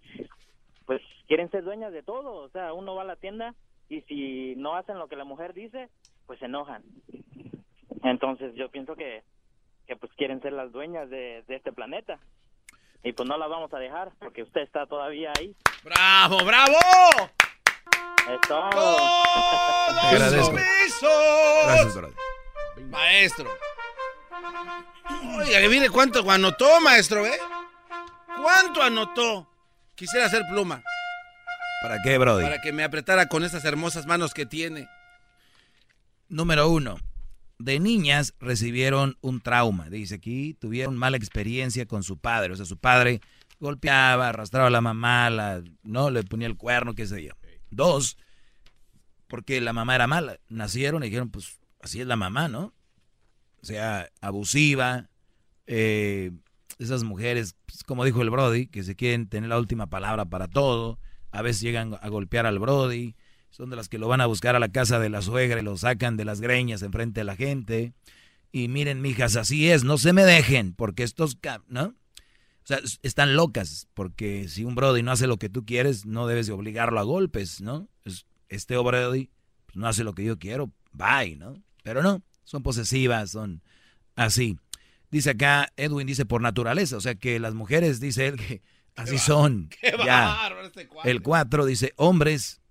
pues, 0.85 1.01
quieren 1.27 1.51
ser 1.51 1.63
dueñas 1.65 1.91
de 1.91 2.03
todo. 2.03 2.33
O 2.33 2.49
sea, 2.49 2.71
uno 2.73 2.95
va 2.95 3.01
a 3.01 3.05
la 3.05 3.17
tienda 3.17 3.55
y 3.89 4.01
si 4.03 4.55
no 4.55 4.75
hacen 4.75 4.97
lo 4.99 5.07
que 5.09 5.15
la 5.17 5.25
mujer 5.25 5.53
dice, 5.53 5.89
pues 6.25 6.39
se 6.39 6.45
enojan. 6.45 6.83
Entonces 8.03 8.55
yo 8.55 8.69
pienso 8.69 8.95
que, 8.95 9.23
que 9.85 9.95
pues 9.97 10.11
quieren 10.13 10.41
ser 10.41 10.53
las 10.53 10.71
dueñas 10.71 11.09
de, 11.09 11.43
de 11.47 11.55
este 11.55 11.71
planeta. 11.73 12.19
Y 13.03 13.13
pues 13.13 13.27
no 13.27 13.37
las 13.37 13.49
vamos 13.49 13.73
a 13.73 13.77
dejar 13.77 14.11
porque 14.19 14.43
usted 14.43 14.61
está 14.61 14.85
todavía 14.85 15.31
ahí. 15.39 15.55
¡Bravo, 15.83 16.43
bravo! 16.43 16.77
Es 18.29 18.41
todo. 18.47 18.69
Te 18.69 20.07
agradezco. 20.07 20.51
Gracias, 20.53 21.95
brother. 21.95 22.15
Maestro. 22.89 23.49
Oiga, 25.39 25.59
que 25.59 25.69
mire 25.69 25.89
cuánto 25.89 26.29
anotó, 26.29 26.81
maestro, 26.81 27.25
¿eh? 27.25 27.39
¿Cuánto 28.41 28.81
anotó? 28.81 29.47
Quisiera 29.95 30.27
hacer 30.27 30.43
pluma 30.49 30.83
¿Para 31.81 31.97
qué, 32.03 32.17
brother? 32.17 32.43
para 32.45 32.61
que 32.61 32.71
me 32.71 32.83
apretara 32.83 33.27
con 33.27 33.43
esas 33.43 33.65
hermosas 33.65 34.05
manos 34.05 34.33
que 34.33 34.45
tiene. 34.45 34.89
Número 36.29 36.67
uno, 36.67 36.97
de 37.59 37.79
niñas 37.79 38.33
recibieron 38.39 39.17
un 39.21 39.41
trauma. 39.41 39.89
Dice 39.89 40.15
aquí, 40.15 40.53
tuvieron 40.53 40.97
mala 40.97 41.17
experiencia 41.17 41.85
con 41.85 42.03
su 42.03 42.17
padre. 42.17 42.53
O 42.53 42.55
sea, 42.55 42.65
su 42.65 42.77
padre 42.77 43.21
golpeaba, 43.59 44.29
arrastraba 44.29 44.67
a 44.67 44.71
la 44.71 44.81
mamá, 44.81 45.29
la, 45.29 45.63
no 45.83 46.09
le 46.09 46.23
ponía 46.23 46.47
el 46.47 46.57
cuerno, 46.57 46.93
qué 46.93 47.07
sé 47.07 47.23
yo. 47.23 47.33
Dos, 47.69 48.17
porque 49.27 49.61
la 49.61 49.73
mamá 49.73 49.95
era 49.95 50.07
mala. 50.07 50.39
Nacieron 50.49 51.03
y 51.03 51.07
dijeron, 51.07 51.29
pues 51.29 51.59
así 51.81 52.01
es 52.01 52.07
la 52.07 52.15
mamá, 52.15 52.47
¿no? 52.47 52.73
O 53.61 53.65
sea, 53.65 54.09
abusiva. 54.21 55.09
eh, 55.65 56.31
esas 56.79 57.03
mujeres, 57.03 57.55
pues, 57.65 57.83
como 57.83 58.05
dijo 58.05 58.21
el 58.21 58.29
Brody, 58.29 58.67
que 58.67 58.83
se 58.83 58.95
quieren 58.95 59.27
tener 59.27 59.49
la 59.49 59.57
última 59.57 59.87
palabra 59.87 60.25
para 60.25 60.47
todo. 60.47 60.99
A 61.31 61.41
veces 61.41 61.61
llegan 61.61 61.97
a 62.01 62.09
golpear 62.09 62.45
al 62.45 62.59
Brody. 62.59 63.15
Son 63.49 63.69
de 63.69 63.75
las 63.75 63.89
que 63.89 63.97
lo 63.97 64.07
van 64.07 64.21
a 64.21 64.25
buscar 64.25 64.55
a 64.55 64.59
la 64.59 64.69
casa 64.69 64.99
de 64.99 65.09
la 65.09 65.21
suegra 65.21 65.59
y 65.59 65.63
lo 65.63 65.77
sacan 65.77 66.17
de 66.17 66.25
las 66.25 66.41
greñas 66.41 66.81
enfrente 66.83 67.21
de 67.21 67.23
la 67.25 67.35
gente. 67.35 67.93
Y 68.51 68.67
miren, 68.67 69.01
mijas, 69.01 69.35
así 69.35 69.69
es, 69.69 69.83
no 69.83 69.97
se 69.97 70.13
me 70.13 70.23
dejen, 70.25 70.73
porque 70.73 71.03
estos, 71.03 71.37
¿no? 71.67 71.83
O 71.85 72.67
sea, 72.67 72.79
están 73.01 73.35
locas, 73.35 73.87
porque 73.93 74.47
si 74.49 74.63
un 74.65 74.75
Brody 74.75 75.01
no 75.01 75.11
hace 75.11 75.25
lo 75.27 75.37
que 75.37 75.49
tú 75.49 75.65
quieres, 75.65 76.05
no 76.05 76.27
debes 76.27 76.47
de 76.47 76.53
obligarlo 76.53 76.99
a 76.99 77.03
golpes, 77.03 77.61
¿no? 77.61 77.87
Es- 78.03 78.25
Este 78.49 78.77
Brody 78.77 79.29
pues, 79.65 79.75
no 79.77 79.87
hace 79.87 80.03
lo 80.03 80.13
que 80.13 80.23
yo 80.23 80.37
quiero, 80.37 80.71
bye, 80.91 81.35
¿no? 81.37 81.61
Pero 81.83 82.01
no, 82.03 82.21
son 82.43 82.63
posesivas, 82.63 83.31
son 83.31 83.61
así. 84.15 84.57
Dice 85.11 85.29
acá, 85.31 85.71
Edwin 85.77 86.05
dice 86.07 86.25
por 86.25 86.41
naturaleza, 86.41 86.97
o 86.97 87.01
sea 87.01 87.15
que 87.15 87.39
las 87.39 87.53
mujeres, 87.53 87.99
dice 88.01 88.27
él, 88.27 88.35
que 88.37 88.61
así 88.95 89.17
son. 89.17 89.69
qué 89.81 89.93
ya. 90.05 90.49
este. 90.63 90.87
El 91.05 91.21
4 91.21 91.65
dice, 91.65 91.93
hombres 91.95 92.61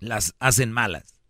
las 0.00 0.34
hacen 0.38 0.72
malas. 0.72 1.20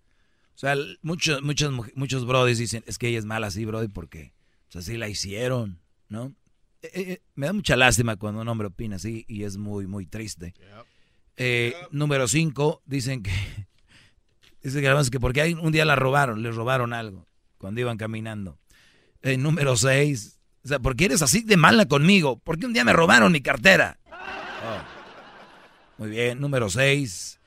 O 0.55 0.59
sea, 0.59 0.75
muchos, 1.03 1.43
muchos, 1.43 1.73
muchos 1.95 2.27
brodis 2.27 2.59
dicen, 2.59 2.83
es 2.87 2.99
que 2.99 3.09
ella 3.09 3.19
es 3.19 3.25
mala 3.25 3.47
así, 3.47 3.65
brody, 3.65 3.89
porque 3.89 4.33
pues, 4.71 4.85
así 4.85 4.97
la 4.97 5.09
hicieron, 5.09 5.81
¿no? 6.09 6.35
Eh, 6.83 6.91
eh, 6.95 7.23
me 7.35 7.47
da 7.47 7.53
mucha 7.53 7.77
lástima 7.77 8.17
cuando 8.17 8.41
un 8.41 8.49
hombre 8.49 8.67
opina 8.67 8.97
así 8.97 9.25
y 9.29 9.45
es 9.45 9.57
muy, 9.57 9.87
muy 9.87 10.07
triste. 10.07 10.55
Eh, 11.37 11.75
Número 11.93 12.27
5, 12.27 12.83
dicen 12.87 13.23
que, 13.23 13.31
dice 14.63 14.81
que, 14.81 15.11
que 15.11 15.21
porque 15.21 15.55
un 15.55 15.73
día 15.73 15.85
la 15.85 15.97
robaron, 15.97 16.43
le 16.43 16.51
robaron 16.51 16.93
algo 16.93 17.27
cuando 17.59 17.81
iban 17.81 17.97
caminando. 17.97 18.59
Eh, 19.23 19.37
número 19.37 19.77
6, 19.77 20.39
o 20.65 20.69
sea, 20.69 20.79
¿por 20.79 20.97
qué 20.97 21.07
eres 21.07 21.23
así 21.23 21.43
de 21.43 21.57
mala 21.57 21.87
conmigo? 21.87 22.39
Porque 22.39 22.67
un 22.67 22.73
día 22.73 22.85
me 22.85 22.93
robaron 22.93 23.33
mi 23.33 23.41
cartera. 23.41 23.99
Oh. 24.11 24.83
Muy 25.99 26.11
bien, 26.11 26.41
número 26.41 26.69
6. 26.69 27.38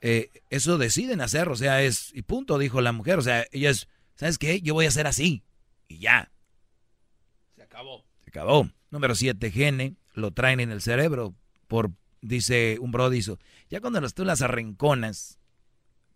Eso 0.00 0.78
deciden 0.78 1.20
hacer, 1.20 1.48
o 1.48 1.56
sea, 1.56 1.82
es, 1.82 2.10
y 2.14 2.22
punto, 2.22 2.58
dijo 2.58 2.80
la 2.80 2.92
mujer, 2.92 3.18
o 3.18 3.22
sea, 3.22 3.46
ella 3.52 3.70
es, 3.70 3.86
¿sabes 4.16 4.38
qué? 4.38 4.60
Yo 4.60 4.74
voy 4.74 4.86
a 4.86 4.90
ser 4.90 5.06
así, 5.06 5.42
y 5.88 5.98
ya, 5.98 6.30
Se 7.56 7.62
acabó. 7.62 8.04
se 8.24 8.30
acabó. 8.30 8.70
Número 8.90 9.14
7, 9.14 9.50
gene, 9.50 9.96
lo 10.14 10.32
traen 10.32 10.60
en 10.60 10.70
el 10.70 10.80
cerebro, 10.82 11.34
por, 11.68 11.92
dice 12.20 12.78
un 12.80 12.90
brodizo, 12.92 13.38
ya 13.68 13.80
cuando 13.80 14.00
las- 14.00 14.14
tú 14.14 14.24
las 14.24 14.42
arrinconas 14.42 15.38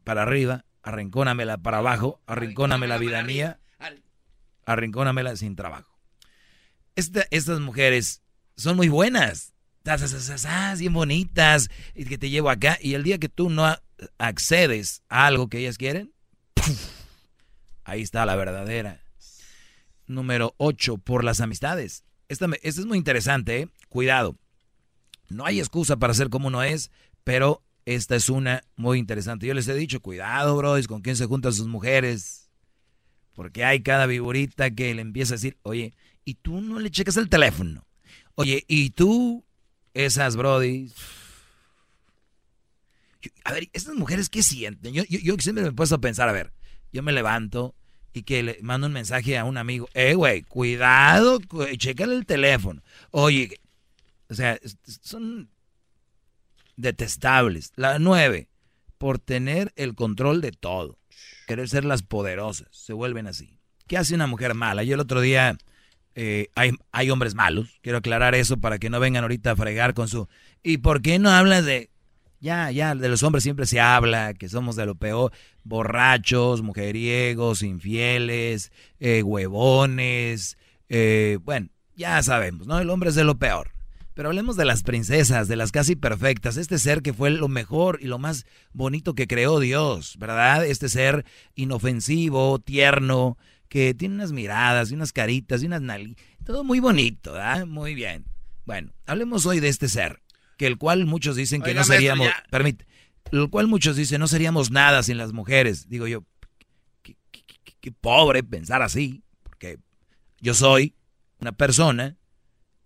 para 0.03 0.23
arriba, 0.23 0.65
arrincónamela 0.83 1.59
para 1.59 1.79
abajo, 1.79 2.21
arrincóname 2.27 2.87
la 2.89 2.99
vida 2.99 3.23
mía, 3.23 3.59
arrincónamela 4.67 5.37
sin 5.37 5.57
trabajo. 5.57 5.99
Esta- 6.97 7.27
estas 7.31 7.61
mujeres 7.61 8.23
son 8.57 8.77
muy 8.77 8.89
buenas, 8.89 9.54
Bien 10.79 10.95
bonitas, 10.95 11.69
y 11.95 12.07
que 12.07 12.17
te 12.17 12.31
llevo 12.31 12.49
acá, 12.49 12.79
y 12.81 12.95
el 12.95 13.03
día 13.03 13.19
que 13.19 13.29
tú 13.29 13.51
no 13.51 13.77
accedes 14.17 15.03
a 15.11 15.27
algo 15.27 15.49
que 15.49 15.59
ellas 15.59 15.77
quieren, 15.77 16.11
ahí 17.85 18.01
está 18.01 18.25
la 18.25 18.35
verdadera. 18.35 19.03
Número 20.07 20.55
8, 20.57 20.97
por 20.97 21.23
las 21.23 21.41
amistades. 21.41 22.03
Esta, 22.29 22.47
esta 22.63 22.81
es 22.81 22.87
muy 22.87 22.97
interesante, 22.97 23.61
¿eh? 23.61 23.69
cuidado. 23.91 24.37
No 25.29 25.45
hay 25.45 25.59
excusa 25.61 25.99
para 25.99 26.15
ser 26.15 26.31
como 26.31 26.49
uno 26.49 26.63
es, 26.63 26.91
pero 27.23 27.63
esta 27.85 28.17
es 28.17 28.31
una 28.31 28.63
muy 28.77 28.99
interesante. 28.99 29.47
Yo 29.47 29.53
les 29.53 29.69
he 29.69 29.75
dicho, 29.75 30.01
cuidado, 30.01 30.57
bros, 30.57 30.87
con 30.87 31.03
quién 31.03 31.17
se 31.17 31.27
juntan 31.27 31.53
sus 31.53 31.67
mujeres. 31.67 32.49
Porque 33.35 33.65
hay 33.65 33.83
cada 33.83 34.07
viborita 34.07 34.71
que 34.71 34.95
le 34.95 35.03
empieza 35.03 35.35
a 35.35 35.37
decir, 35.37 35.59
oye, 35.63 35.93
y 36.25 36.35
tú 36.35 36.63
no 36.63 36.79
le 36.81 36.91
checas 36.91 37.19
el 37.19 37.29
teléfono. 37.29 37.87
Oye, 38.35 38.65
y 38.67 38.91
tú, 38.91 39.45
esas 39.95 40.37
brodis. 40.37 40.93
Yo- 43.23 43.31
A 43.45 43.53
ver, 43.53 43.69
estas 43.73 43.95
mujeres, 43.95 44.29
¿qué 44.29 44.43
sienten? 44.43 44.93
Yo, 44.93 45.05
yo, 45.09 45.35
siempre 45.39 45.63
me 45.65 45.71
he 45.71 45.73
puesto 45.73 45.95
a 45.95 46.01
pensar, 46.01 46.29
a 46.29 46.33
ver, 46.33 46.53
yo 46.93 47.03
me 47.03 47.13
levanto 47.13 47.75
y 48.13 48.23
que 48.23 48.43
le 48.43 48.59
mando 48.63 48.87
un 48.87 48.93
mensaje 48.93 49.39
a 49.39 49.45
un 49.45 49.57
amigo, 49.57 49.89
eh, 49.95 50.15
güey, 50.15 50.43
cuidado, 50.43 51.41
cu- 51.49 51.65
chécale 51.77 52.15
el 52.15 52.27
teléfono. 52.27 52.83
Oye, 53.11 53.61
o 54.29 54.35
sea, 54.35 54.59
son 55.03 55.49
detestables. 56.77 57.73
La 57.77 57.99
nueve, 57.99 58.49
por 58.99 59.19
tener 59.19 59.73
el 59.77 59.95
control 59.95 60.41
de 60.41 60.53
todo. 60.53 60.99
Querer 61.47 61.69
ser 61.69 61.85
las 61.85 62.03
poderosas. 62.03 62.69
Se 62.71 62.93
vuelven 62.93 63.27
así. 63.27 63.59
¿Qué 63.87 63.99
hace 63.99 64.15
una 64.15 64.27
mujer 64.27 64.55
mala? 64.55 64.83
Yo 64.83 64.95
el 64.95 65.01
otro 65.01 65.21
día, 65.21 65.57
eh, 66.15 66.49
hay, 66.55 66.73
hay 66.93 67.11
hombres 67.11 67.35
malos. 67.35 67.79
Quiero 67.83 67.99
aclarar 67.99 68.35
eso 68.35 68.59
para 68.59 68.79
que 68.79 68.91
no 68.91 69.01
vengan 69.01 69.25
ahorita 69.25 69.53
a 69.53 69.57
fregar 69.57 69.95
con 69.95 70.09
su... 70.09 70.29
¿Y 70.63 70.79
por 70.79 71.03
qué 71.03 71.19
no 71.19 71.31
hablas 71.31 71.65
de... 71.65 71.91
Ya, 72.41 72.71
ya, 72.71 72.95
de 72.95 73.09
los 73.09 73.23
hombres 73.23 73.43
siempre 73.43 73.65
se 73.65 73.81
habla, 73.81 74.35
que 74.35 74.51
somos 74.51 74.77
de 74.77 74.85
lo 74.85 74.97
peor, 74.97 75.33
borrachos, 75.63 76.61
mujeriegos, 76.61 77.63
infieles, 77.63 78.71
eh, 79.01 79.23
huevones, 79.23 80.59
eh, 80.91 81.39
bueno, 81.43 81.69
ya 81.97 82.23
sabemos, 82.23 82.67
¿no? 82.67 82.79
El 82.79 82.91
hombre 82.91 83.09
es 83.09 83.15
de 83.15 83.25
lo 83.25 83.39
peor. 83.39 83.71
Pero 84.13 84.29
hablemos 84.29 84.57
de 84.57 84.65
las 84.65 84.83
princesas, 84.83 85.49
de 85.49 85.57
las 85.57 85.73
casi 85.73 85.97
perfectas, 85.97 86.57
este 86.57 86.79
ser 86.79 87.03
que 87.03 87.13
fue 87.13 87.31
lo 87.31 87.49
mejor 87.49 87.99
y 88.01 88.07
lo 88.07 88.19
más 88.19 88.47
bonito 88.73 89.15
que 89.15 89.27
creó 89.27 89.59
Dios, 89.59 90.17
¿verdad? 90.19 90.65
Este 90.65 90.89
ser 90.89 91.25
inofensivo, 91.57 92.61
tierno, 92.61 93.39
que 93.75 93.93
tiene 93.93 94.15
unas 94.15 94.31
miradas 94.31 94.93
y 94.93 94.95
unas 94.95 95.13
caritas 95.13 95.61
y 95.61 95.67
unas 95.67 95.83
nali... 95.83 96.17
Todo 96.45 96.63
muy 96.63 96.79
bonito, 96.79 97.33
¿verdad? 97.33 97.67
Muy 97.67 97.97
bien. 97.97 98.25
Bueno, 98.65 98.93
hablemos 99.05 99.47
hoy 99.47 99.59
de 99.59 99.67
este 99.69 99.89
ser, 99.89 100.23
que 100.57 100.69
el 100.69 100.79
cual 100.79 101.07
muchos 101.07 101.35
dicen 101.35 101.61
que 101.61 101.71
Oiga, 101.71 101.81
no 101.81 101.85
seríamos... 101.85 102.29
Permite. 102.53 102.87
El 103.33 103.51
cual 103.51 103.67
muchos 103.67 103.97
dicen 103.97 104.21
no 104.21 104.29
seríamos 104.29 104.71
nada 104.71 105.03
sin 105.03 105.19
las 105.19 105.33
mujeres. 105.33 105.89
Digo 105.89 106.07
yo, 106.07 106.23
qué, 107.03 107.17
qué- 107.33 107.43
qué- 107.65 107.75
qué 107.81 107.91
pobre 107.91 108.45
pensar 108.45 108.81
así, 108.81 109.25
porque 109.43 109.81
yo 110.41 110.55
soy 110.55 110.95
una 111.41 111.51
persona 111.51 112.17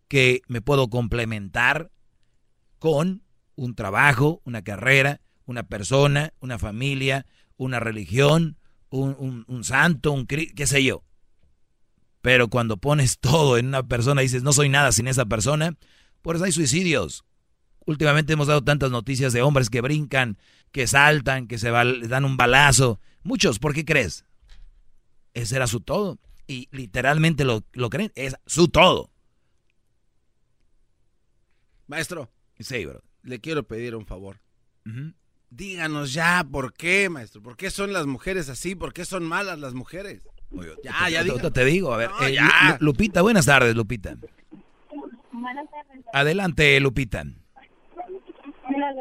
que 0.09 0.41
me 0.49 0.63
puedo 0.63 0.89
complementar 0.89 1.91
con 2.79 3.23
un 3.57 3.75
trabajo, 3.75 4.41
una 4.47 4.63
carrera, 4.63 5.21
una 5.45 5.65
persona, 5.65 6.33
una 6.41 6.59
familia, 6.59 7.27
una 7.59 7.79
religión, 7.79 8.57
un, 8.91 9.45
un, 9.47 9.65
santo, 9.65 10.13
un 10.13 10.27
qué 10.27 10.67
sé 10.67 10.83
yo. 10.85 11.03
Pero 12.21 12.49
cuando 12.49 12.77
pones 12.77 13.19
todo 13.21 13.59
en 13.59 13.69
una 13.69 13.87
persona 13.87 14.23
y 14.23 14.27
dices, 14.27 14.43
no 14.43 14.53
soy 14.53 14.69
nada 14.69 14.93
sin 14.93 15.09
esa 15.09 15.27
persona, 15.27 15.77
por 16.23 16.37
eso 16.37 16.45
hay 16.45 16.53
suicidios. 16.53 17.25
Últimamente 17.87 18.35
hemos 18.35 18.49
dado 18.49 18.63
tantas 18.63 18.91
noticias 18.91 19.33
de 19.33 19.41
hombres 19.43 19.71
que 19.71 19.81
brincan, 19.81 20.37
que 20.73 20.87
saltan, 20.87 21.47
que 21.47 21.59
se 21.59 21.71
dan 21.71 22.25
un 22.25 22.37
balazo. 22.37 23.01
Muchos, 23.23 23.59
¿por 23.59 23.73
qué 23.73 23.85
crees? 23.85 24.27
Ese 25.33 25.57
era 25.57 25.67
su 25.67 25.81
todo. 25.81 26.19
Y 26.47 26.69
literalmente 26.71 27.45
lo, 27.45 27.65
lo 27.73 27.89
creen, 27.89 28.13
es 28.15 28.37
su 28.47 28.69
todo. 28.69 29.11
Maestro. 31.87 32.31
Sí, 32.59 32.85
bro. 32.85 33.03
Le 33.23 33.41
quiero 33.41 33.67
pedir 33.67 33.95
un 33.95 34.07
favor. 34.07 34.41
Díganos 35.51 36.13
ya 36.13 36.45
por 36.51 36.75
qué, 36.75 37.09
maestro. 37.09 37.43
¿Por 37.43 37.57
qué 37.57 37.71
son 37.71 37.93
las 37.93 38.07
mujeres 38.07 38.49
así? 38.49 38.75
¿Por 38.75 38.93
qué 38.93 39.05
son 39.05 39.25
malas 39.25 39.59
las 39.59 39.75
mujeres? 39.75 40.23
Ya, 40.83 41.09
ya 41.11 41.23
digo. 41.23 41.39
Te 41.51 41.65
digo, 41.65 41.93
a 41.93 41.97
ver. 41.97 42.11
Eh, 42.23 42.37
Lupita, 42.81 43.23
buenas 43.23 43.47
tardes, 43.47 43.75
Lupita. 43.75 44.17
Buenas 45.33 45.71
tardes. 45.71 46.05
Adelante, 46.13 46.79
Lupita. 46.81 47.25
Mira, 48.69 48.95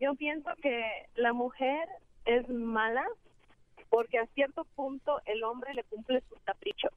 yo 0.00 0.14
pienso 0.14 0.50
que 0.62 0.82
la 1.14 1.32
mujer 1.32 1.88
es 2.24 2.48
mala 2.48 3.04
porque 3.88 4.18
a 4.18 4.26
cierto 4.34 4.64
punto 4.74 5.20
el 5.26 5.44
hombre 5.44 5.74
le 5.74 5.84
cumple 5.84 6.22
sus 6.28 6.40
caprichos. 6.40 6.92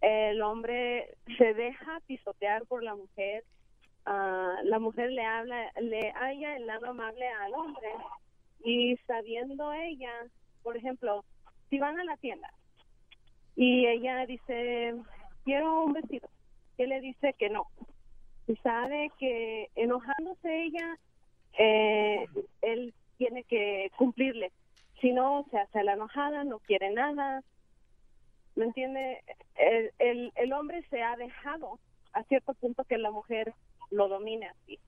El 0.00 0.40
hombre 0.42 1.16
se 1.36 1.52
deja 1.54 2.00
pisotear 2.06 2.64
por 2.66 2.82
la 2.82 2.94
mujer. 2.94 3.44
La 4.06 4.78
mujer 4.78 5.10
le 5.10 5.24
habla, 5.24 5.72
le 5.80 6.12
haya 6.12 6.56
el 6.56 6.66
lado 6.66 6.86
amable 6.86 7.26
al 7.28 7.54
hombre 7.54 7.88
y 8.64 8.96
sabiendo 9.06 9.72
ella, 9.72 10.12
por 10.62 10.76
ejemplo, 10.76 11.24
si 11.70 11.78
van 11.78 11.98
a 11.98 12.04
la 12.04 12.16
tienda 12.16 12.48
y 13.56 13.86
ella 13.86 14.26
dice, 14.26 14.94
quiero 15.44 15.84
un 15.84 15.94
vestido, 15.94 16.28
él 16.78 16.90
le 16.90 17.00
dice 17.00 17.34
que 17.38 17.48
no. 17.48 17.66
Y 18.46 18.54
sabe 18.56 19.10
que 19.18 19.70
enojándose 19.74 20.62
ella, 20.62 20.98
eh, 21.58 22.26
él 22.62 22.94
tiene 23.16 23.42
que 23.44 23.90
cumplirle. 23.96 24.52
Si 25.00 25.10
no, 25.10 25.46
se 25.50 25.58
hace 25.58 25.82
la 25.82 25.94
enojada, 25.94 26.44
no 26.44 26.58
quiere 26.60 26.90
nada. 26.90 27.42
¿Me 28.54 28.66
entiende? 28.66 29.22
El, 29.56 29.90
el, 29.98 30.32
el 30.36 30.52
hombre 30.52 30.84
se 30.90 31.02
ha 31.02 31.16
dejado 31.16 31.80
a 32.12 32.22
cierto 32.24 32.54
punto 32.54 32.84
que 32.84 32.98
la 32.98 33.10
mujer 33.10 33.52
lo 33.90 34.08
domine 34.08 34.48
así. 34.48 34.78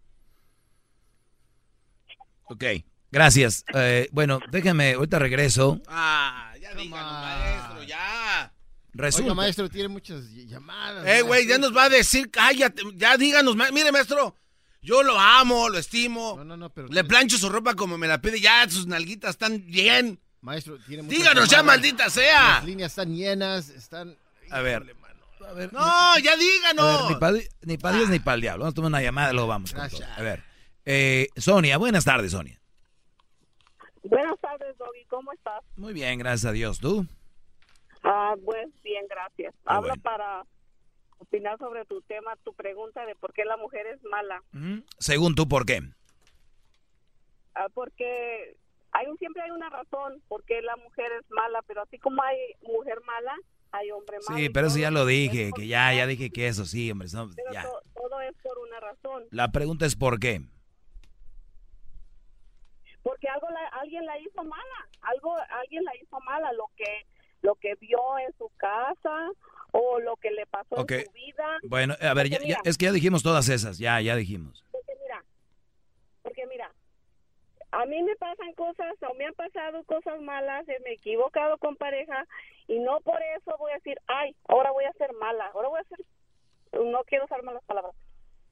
Ok, 2.44 2.64
gracias. 3.10 3.64
Eh, 3.74 4.08
bueno, 4.12 4.40
déjame, 4.50 4.94
ahorita 4.94 5.18
regreso. 5.18 5.80
Ah, 5.86 6.54
ya 6.60 6.74
díganos, 6.74 7.12
maestro, 7.12 7.82
ya. 7.82 8.52
Resulta. 8.92 9.34
maestro, 9.34 9.68
tiene 9.68 9.88
muchas 9.88 10.28
llamadas. 10.30 11.06
Eh, 11.06 11.22
güey, 11.22 11.46
ya 11.46 11.58
nos 11.58 11.76
va 11.76 11.84
a 11.84 11.88
decir, 11.88 12.30
cállate, 12.30 12.82
ya 12.94 13.16
díganos, 13.16 13.54
mire, 13.72 13.92
maestro, 13.92 14.34
yo 14.80 15.02
lo 15.02 15.18
amo, 15.18 15.68
lo 15.68 15.78
estimo. 15.78 16.34
No, 16.38 16.44
no, 16.44 16.56
no, 16.56 16.70
pero... 16.70 16.88
Le 16.88 17.04
plancho 17.04 17.36
su 17.36 17.48
ropa 17.48 17.74
como 17.74 17.98
me 17.98 18.08
la 18.08 18.20
pide, 18.20 18.40
ya 18.40 18.68
sus 18.68 18.86
nalguitas 18.86 19.30
están 19.30 19.64
bien. 19.66 20.18
Maestro, 20.40 20.78
tiene 20.78 21.02
muchas 21.02 21.18
Díganos 21.18 21.48
ya, 21.48 21.62
maldita 21.62 22.08
sea. 22.10 22.54
Las 22.54 22.64
líneas 22.64 22.92
están 22.92 23.14
llenas, 23.14 23.68
están... 23.68 24.16
A 24.50 24.60
ver. 24.60 24.96
A 25.46 25.52
ver 25.52 25.72
no, 25.72 26.18
ya 26.18 26.36
díganos. 26.36 27.10
ni 27.10 27.16
para 27.16 27.38
ni 27.62 27.78
pa 27.78 27.92
Dios 27.92 28.08
ni 28.10 28.18
para 28.18 28.34
el 28.36 28.40
diablo. 28.40 28.62
Vamos 28.64 28.72
a 28.72 28.76
tomar 28.76 28.88
una 28.88 29.02
llamada, 29.02 29.32
luego 29.32 29.48
vamos. 29.48 29.74
A 29.74 30.22
ver. 30.22 30.42
Eh, 30.84 31.28
Sonia, 31.36 31.76
buenas 31.78 32.04
tardes, 32.04 32.32
Sonia. 32.32 32.60
Buenas 34.02 34.38
tardes, 34.40 34.76
Doggy. 34.78 35.04
¿Cómo 35.06 35.32
estás? 35.32 35.62
Muy 35.76 35.92
bien, 35.92 36.18
gracias 36.18 36.46
a 36.46 36.52
Dios. 36.52 36.78
¿Tú? 36.80 37.06
Ah, 38.02 38.34
pues 38.44 38.68
bien, 38.82 39.06
gracias. 39.08 39.54
Hablo 39.64 39.94
para 40.02 40.44
opinar 41.18 41.58
sobre 41.58 41.84
tu 41.84 42.00
tema, 42.02 42.36
tu 42.44 42.54
pregunta 42.54 43.04
de 43.04 43.14
por 43.16 43.32
qué 43.32 43.44
la 43.44 43.56
mujer 43.56 43.86
es 43.86 44.02
mala. 44.04 44.42
Según 44.98 45.34
tú, 45.34 45.48
¿por 45.48 45.66
qué? 45.66 45.82
Ah, 47.54 47.66
porque 47.74 48.56
hay 48.92 49.06
un, 49.08 49.18
siempre 49.18 49.42
hay 49.42 49.50
una 49.50 49.68
razón 49.68 50.22
por 50.28 50.44
qué 50.44 50.62
la 50.62 50.76
mujer 50.76 51.10
es 51.20 51.30
mala, 51.30 51.60
pero 51.66 51.82
así 51.82 51.98
como 51.98 52.22
hay 52.22 52.36
mujer 52.62 53.00
mala, 53.04 53.34
hay 53.72 53.90
hombre 53.90 54.18
malo. 54.26 54.38
Sí, 54.38 54.48
pero 54.50 54.66
eso 54.66 54.78
ya 54.78 54.90
lo 54.90 55.06
dije, 55.06 55.50
que 55.54 55.66
ya, 55.66 55.92
ya 55.92 56.06
dije 56.06 56.30
que 56.30 56.48
eso 56.48 56.64
sí, 56.64 56.90
hombre. 56.90 57.08
ya. 57.52 57.62
todo 57.94 58.20
es 58.20 58.34
por 58.42 58.58
una 58.58 58.80
razón. 58.80 59.24
La 59.30 59.50
pregunta 59.52 59.86
es 59.86 59.96
¿por 59.96 60.18
qué? 60.18 60.42
Porque 63.02 63.28
algo 63.28 63.46
alguien 63.72 64.04
la 64.04 64.18
hizo 64.18 64.42
mala, 64.44 64.88
algo 65.00 65.34
alguien 65.62 65.84
la 65.84 65.96
hizo 65.96 66.20
mala, 66.20 66.52
lo 66.52 66.70
que 66.76 67.06
lo 67.42 67.54
que 67.54 67.74
vio 67.76 68.18
en 68.18 68.36
su 68.36 68.50
casa 68.56 69.30
o 69.72 70.00
lo 70.00 70.16
que 70.16 70.30
le 70.30 70.46
pasó 70.46 70.80
en 70.80 71.04
su 71.06 71.12
vida. 71.12 71.58
Bueno, 71.62 71.94
a 72.00 72.14
ver, 72.14 72.28
ya, 72.28 72.58
es 72.64 72.76
que 72.76 72.86
ya 72.86 72.92
dijimos 72.92 73.22
todas 73.22 73.48
esas, 73.48 73.78
ya, 73.78 74.00
ya 74.00 74.16
dijimos. 74.16 74.64
Porque 74.72 74.92
mira, 75.00 75.24
porque 76.22 76.46
mira, 76.46 76.72
a 77.70 77.84
mí 77.86 78.02
me 78.02 78.16
pasan 78.16 78.52
cosas 78.54 78.94
o 79.08 79.14
me 79.14 79.26
han 79.26 79.34
pasado 79.34 79.82
cosas 79.84 80.20
malas, 80.20 80.66
me 80.66 80.90
he 80.90 80.94
equivocado 80.94 81.58
con 81.58 81.76
pareja 81.76 82.26
y 82.66 82.78
no 82.78 83.00
por 83.00 83.20
eso 83.36 83.56
voy 83.58 83.72
a 83.72 83.76
decir, 83.76 83.98
ay, 84.06 84.34
ahora 84.48 84.70
voy 84.70 84.84
a 84.84 84.92
ser 84.94 85.12
mala, 85.14 85.46
ahora 85.54 85.68
voy 85.68 85.80
a 85.80 85.84
ser, 85.84 85.98
no 86.84 87.02
quiero 87.04 87.24
usar 87.24 87.42
malas 87.42 87.64
palabras, 87.64 87.94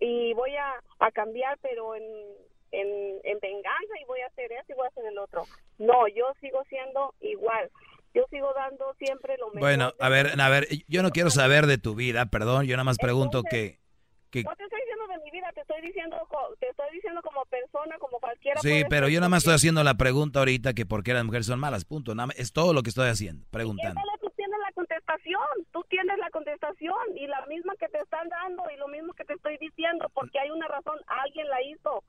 y 0.01 0.35
voy 0.35 0.55
a, 0.57 0.75
a 0.99 1.11
cambiar, 1.11 1.59
pero 1.63 1.95
en, 1.95 2.05
en, 2.73 3.21
en 3.25 3.39
venganza 3.41 4.01
y 4.01 4.05
voy 4.05 4.21
a 4.21 4.27
hacer 4.27 4.53
eso 4.53 4.73
y 4.73 4.75
voy 4.75 4.85
a 4.87 4.89
hacer 4.89 5.07
el 5.07 5.19
otro. 5.19 5.45
No, 5.79 6.09
yo 6.09 6.33
sigo 6.41 6.63
siendo 6.65 7.15
igual 7.21 7.71
yo 8.15 8.25
sigo 8.31 8.51
dando 8.55 8.95
siempre 8.95 9.37
lo 9.37 9.49
mejor. 9.49 9.61
Bueno, 9.61 9.93
a 10.01 10.09
ver, 10.09 10.41
a 10.41 10.49
ver, 10.49 10.67
yo 10.89 11.03
no 11.03 11.11
quiero 11.11 11.29
saber 11.29 11.67
de 11.67 11.77
tu 11.77 11.95
vida, 11.95 12.25
perdón, 12.25 12.65
yo 12.65 12.75
nada 12.75 12.85
más 12.85 12.97
pregunto 12.97 13.43
que, 13.43 13.79
que... 14.31 14.43
No 14.43 14.55
te 14.57 14.65
estoy 14.65 14.81
diciendo 14.81 15.07
de 15.09 15.25
mi 15.25 15.31
vida, 15.31 15.51
te 15.55 15.61
estoy 15.61 15.81
diciendo, 15.83 16.17
te 16.61 16.69
estoy 16.69 16.87
diciendo 16.93 17.21
como 17.23 17.45
persona, 17.47 17.97
como 17.99 18.19
cualquiera. 18.19 18.61
Sí, 18.61 18.85
pero 18.89 19.09
yo 19.09 19.21
nada 19.21 19.29
más 19.29 19.43
estoy 19.43 19.55
haciendo 19.55 19.83
la 19.85 19.95
pregunta 19.95 20.41
ahorita 20.41 20.75
que 20.75 20.87
por 20.87 21.03
qué 21.03 21.15
las 21.15 21.25
mujeres 21.25 21.47
son 21.47 21.59
malas, 21.59 21.85
punto. 21.85 22.15
Nada, 22.15 22.33
es 22.37 22.53
todo 22.53 22.73
lo 22.73 22.83
que 22.83 22.91
estoy 22.91 23.09
haciendo, 23.09 23.47
preguntando. 23.51 24.01
tú 24.21 24.31
tienes 24.37 24.59
la 24.61 24.73
contestación, 24.73 25.43
tú 25.73 25.85
tienes 25.89 26.19
la 26.19 26.31
contestación 26.31 27.17
y 27.17 27.27
la 27.27 27.45
misma 27.47 27.75
que 27.77 27.89
te 27.89 27.99
están 27.99 28.29
dando 28.29 28.65
y 28.75 28.77
lo 28.79 28.89
mismo 28.89 29.13
que 29.15 29.25
te 29.25 29.35
estoy 29.35 29.57
diciendo, 29.59 30.11
porque 30.15 30.39
hay 30.39 30.51
una 30.51 30.69
razón, 30.69 30.99
alguien 31.07 31.49
la 31.49 31.63
hizo. 31.63 32.05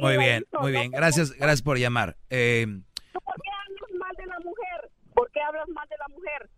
muy 0.00 0.16
bien, 0.16 0.44
muy 0.60 0.72
bien, 0.72 0.90
gracias, 0.90 1.32
gracias 1.32 1.62
por 1.62 1.78
llamar. 1.78 2.16
Eh, 2.30 2.66
¿Por 3.12 3.34
qué 3.42 3.50
hablas 3.50 4.00
mal 4.00 4.16
de 4.16 4.26
la 4.26 4.38
mujer? 4.40 4.90
¿Por 5.14 5.30
qué 5.30 5.40
hablas 5.40 5.68
mal 5.68 5.88
de 5.88 5.96
la 5.98 6.08
mujer? 6.08 6.50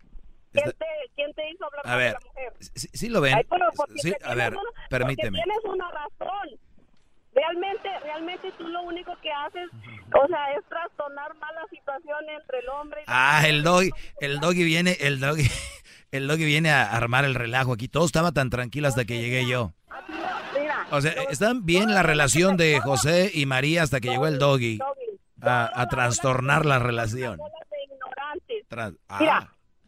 ¿Quién 0.63 0.73
te, 0.73 0.87
¿Quién 1.15 1.33
te 1.35 1.51
hizo 1.51 1.65
hablar 1.65 1.87
mal 1.87 1.99
de 1.99 2.13
la 2.13 2.21
mujer? 2.27 2.53
Sí, 2.61 2.89
sí 2.93 3.09
lo 3.09 3.21
ven. 3.21 3.37
sí, 3.97 4.15
a 4.25 4.35
ver, 4.35 4.53
una, 4.53 4.63
permíteme. 4.91 5.43
Tienes 5.43 5.65
una 5.65 5.91
razón. 5.91 6.59
Realmente, 7.33 7.89
realmente 8.03 8.51
tú 8.57 8.67
lo 8.67 8.83
único 8.83 9.15
que 9.21 9.31
haces, 9.31 9.69
o 10.15 10.27
sea, 10.27 10.53
es 10.53 10.65
trastornar 10.71 11.35
más 11.37 11.51
la 11.55 11.69
situación 11.69 12.19
entre 12.31 12.61
el 12.61 12.69
hombre 12.71 13.03
y 13.03 13.05
Ah, 13.07 13.43
el 13.47 13.63
doggy, 13.63 13.91
el 14.21 14.41
doggy 14.41 14.65
viene, 14.65 14.97
el 15.01 15.21
doggy, 15.21 15.43
el 16.13 16.29
doggy 16.29 16.47
viene 16.47 16.71
a 16.71 16.91
armar 16.91 17.27
el 17.27 17.35
relajo 17.35 17.75
aquí. 17.75 17.89
Todo 17.89 18.07
estaba 18.07 18.33
tan 18.33 18.49
tranquilo 18.49 18.89
hasta 18.89 19.05
que 19.05 19.19
llegué 19.19 19.47
yo. 19.47 19.75
O 20.91 21.01
sea, 21.01 21.13
están 21.31 21.67
bien 21.67 21.93
la 21.93 22.03
relación 22.03 22.57
de 22.57 22.81
José 22.81 23.31
y 23.35 23.45
María 23.45 23.83
hasta 23.83 24.01
que 24.01 24.09
llegó 24.09 24.27
el 24.29 24.39
doggy 24.39 24.79
a, 25.43 25.71
a 25.75 25.89
trastornar 25.89 26.65
la 26.65 26.79
relación. 26.79 27.39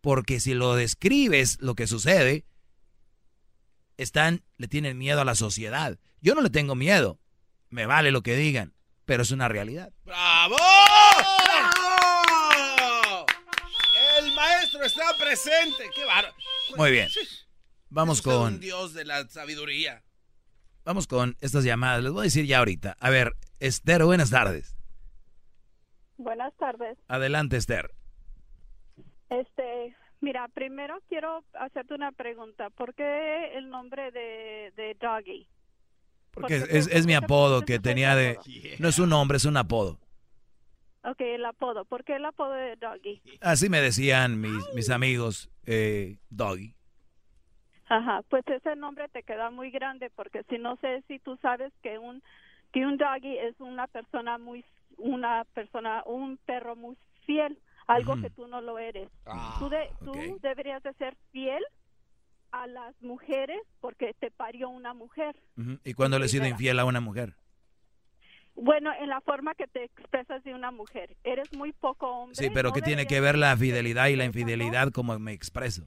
porque 0.00 0.40
si 0.40 0.54
lo 0.54 0.74
describes 0.74 1.58
lo 1.60 1.74
que 1.74 1.86
sucede, 1.86 2.44
están, 3.96 4.42
le 4.56 4.68
tienen 4.68 4.98
miedo 4.98 5.20
a 5.20 5.24
la 5.24 5.34
sociedad. 5.34 5.98
Yo 6.20 6.34
no 6.34 6.42
le 6.42 6.50
tengo 6.50 6.74
miedo, 6.74 7.20
me 7.70 7.86
vale 7.86 8.10
lo 8.10 8.22
que 8.22 8.36
digan, 8.36 8.74
pero 9.04 9.22
es 9.22 9.30
una 9.30 9.48
realidad. 9.48 9.92
¡Bravo! 10.04 10.56
¡Bravo! 11.44 13.26
El 14.18 14.34
maestro 14.34 14.82
está 14.82 15.16
presente. 15.18 15.90
¡Qué 15.94 16.04
bárbaro! 16.04 16.34
Muy 16.76 16.90
bien. 16.90 17.08
Vamos 17.88 18.22
con... 18.22 18.54
un 18.54 18.60
dios 18.60 18.94
de 18.94 19.04
la 19.04 19.28
sabiduría. 19.28 20.02
Vamos 20.84 21.06
con 21.06 21.36
estas 21.40 21.64
llamadas. 21.64 22.02
Les 22.02 22.12
voy 22.12 22.20
a 22.20 22.24
decir 22.24 22.46
ya 22.46 22.58
ahorita. 22.58 22.96
A 23.00 23.10
ver, 23.10 23.34
Esther, 23.58 24.04
buenas 24.04 24.30
tardes. 24.30 24.76
Buenas 26.16 26.54
tardes. 26.56 26.96
Adelante, 27.08 27.56
Esther. 27.56 27.94
Este, 29.28 29.96
mira, 30.20 30.48
primero 30.48 31.00
quiero 31.08 31.44
hacerte 31.54 31.94
una 31.94 32.12
pregunta. 32.12 32.70
¿Por 32.70 32.94
qué 32.94 33.52
el 33.56 33.68
nombre 33.70 34.10
de, 34.12 34.72
de 34.76 34.96
Doggy? 35.00 35.46
Porque 36.32 36.56
es, 36.56 36.62
es- 36.68 36.88
es 36.88 37.06
mi 37.06 37.14
apodo 37.14 37.62
que 37.62 37.78
tenía 37.78 38.14
de... 38.14 38.38
No 38.78 38.88
es 38.88 38.98
un 38.98 39.08
nombre, 39.08 39.36
es 39.38 39.44
un 39.44 39.56
apodo. 39.56 39.98
Ok, 41.04 41.20
el 41.20 41.44
apodo. 41.44 41.84
¿Por 41.84 42.04
qué 42.04 42.16
el 42.16 42.24
apodo 42.24 42.52
de 42.52 42.76
Doggy? 42.76 43.22
Así 43.40 43.68
me 43.68 43.80
decían 43.80 44.40
mis, 44.40 44.74
mis 44.74 44.90
amigos, 44.90 45.48
eh, 45.64 46.18
Doggy. 46.30 46.74
Ajá, 47.88 48.22
pues 48.28 48.42
ese 48.48 48.74
nombre 48.74 49.08
te 49.08 49.22
queda 49.22 49.50
muy 49.50 49.70
grande 49.70 50.10
porque 50.10 50.42
si 50.50 50.58
no 50.58 50.76
sé 50.78 51.04
si 51.06 51.20
tú 51.20 51.38
sabes 51.40 51.72
que 51.82 51.98
un 51.98 52.20
que 52.72 52.84
un 52.84 52.96
doggy 52.96 53.38
es 53.38 53.54
una 53.60 53.86
persona 53.86 54.38
muy 54.38 54.64
una 54.98 55.44
persona 55.54 56.02
un 56.04 56.36
perro 56.38 56.74
muy 56.74 56.96
fiel, 57.24 57.56
algo 57.86 58.20
que 58.20 58.30
tú 58.30 58.46
no 58.46 58.60
lo 58.60 58.78
eres. 58.78 59.08
Ah, 59.26 59.56
tú 59.58 59.68
de- 59.68 59.90
tú 60.04 60.10
ok. 60.10 60.40
deberías 60.42 60.82
de 60.82 60.92
ser 60.94 61.16
fiel 61.32 61.62
a 62.52 62.66
las 62.66 62.94
mujeres 63.02 63.60
porque 63.80 64.14
te 64.18 64.30
parió 64.30 64.68
una 64.68 64.94
mujer. 64.94 65.36
Ujú. 65.56 65.78
¿Y 65.84 65.94
cuándo 65.94 66.18
le 66.18 66.26
he 66.26 66.28
sido 66.28 66.46
infiel 66.46 66.78
a 66.78 66.84
una 66.84 67.00
mujer? 67.00 67.34
Bueno, 68.54 68.90
en 68.98 69.10
la 69.10 69.20
forma 69.20 69.54
que 69.54 69.66
te 69.66 69.84
expresas 69.84 70.42
de 70.42 70.54
una 70.54 70.70
mujer, 70.70 71.14
eres 71.24 71.52
muy 71.54 71.72
poco 71.74 72.08
hombre. 72.08 72.36
Sí, 72.36 72.48
pero 72.54 72.70
no 72.70 72.74
¿qué 72.74 72.80
tiene 72.80 73.06
que 73.06 73.20
ver 73.20 73.36
la 73.36 73.54
fidelidad 73.56 74.06
y 74.06 74.16
la 74.16 74.24
infidelidad 74.24 74.90
como 74.92 75.18
me 75.18 75.32
expreso? 75.32 75.86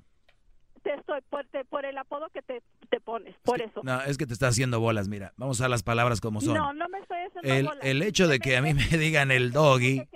Te 0.83 0.93
estoy 0.93 1.19
por, 1.29 1.45
te- 1.47 1.65
por 1.65 1.83
el 1.85 1.97
apodo 1.97 2.29
que 2.29 2.41
te, 2.43 2.61
te 2.89 2.99
pones, 3.01 3.35
por 3.43 3.59
eso. 3.61 3.81
No, 3.83 4.01
es 4.03 4.17
que 4.19 4.27
te 4.27 4.33
está 4.33 4.47
haciendo 4.47 4.79
bolas, 4.79 5.07
mira. 5.07 5.33
Vamos 5.35 5.59
a 5.61 5.67
las 5.67 5.81
palabras 5.81 6.21
como 6.21 6.41
son. 6.41 6.53
No, 6.53 6.71
no 6.73 6.87
me 6.89 6.99
estoy 6.99 7.17
haciendo 7.17 7.53
el, 7.53 7.65
bolas. 7.65 7.83
el 7.85 8.01
hecho 8.03 8.27
de 8.27 8.39
que 8.39 8.55
a 8.55 8.61
mí 8.61 8.73
me 8.75 8.85
digan 8.97 9.31
el 9.31 9.51
doggy, 9.51 10.07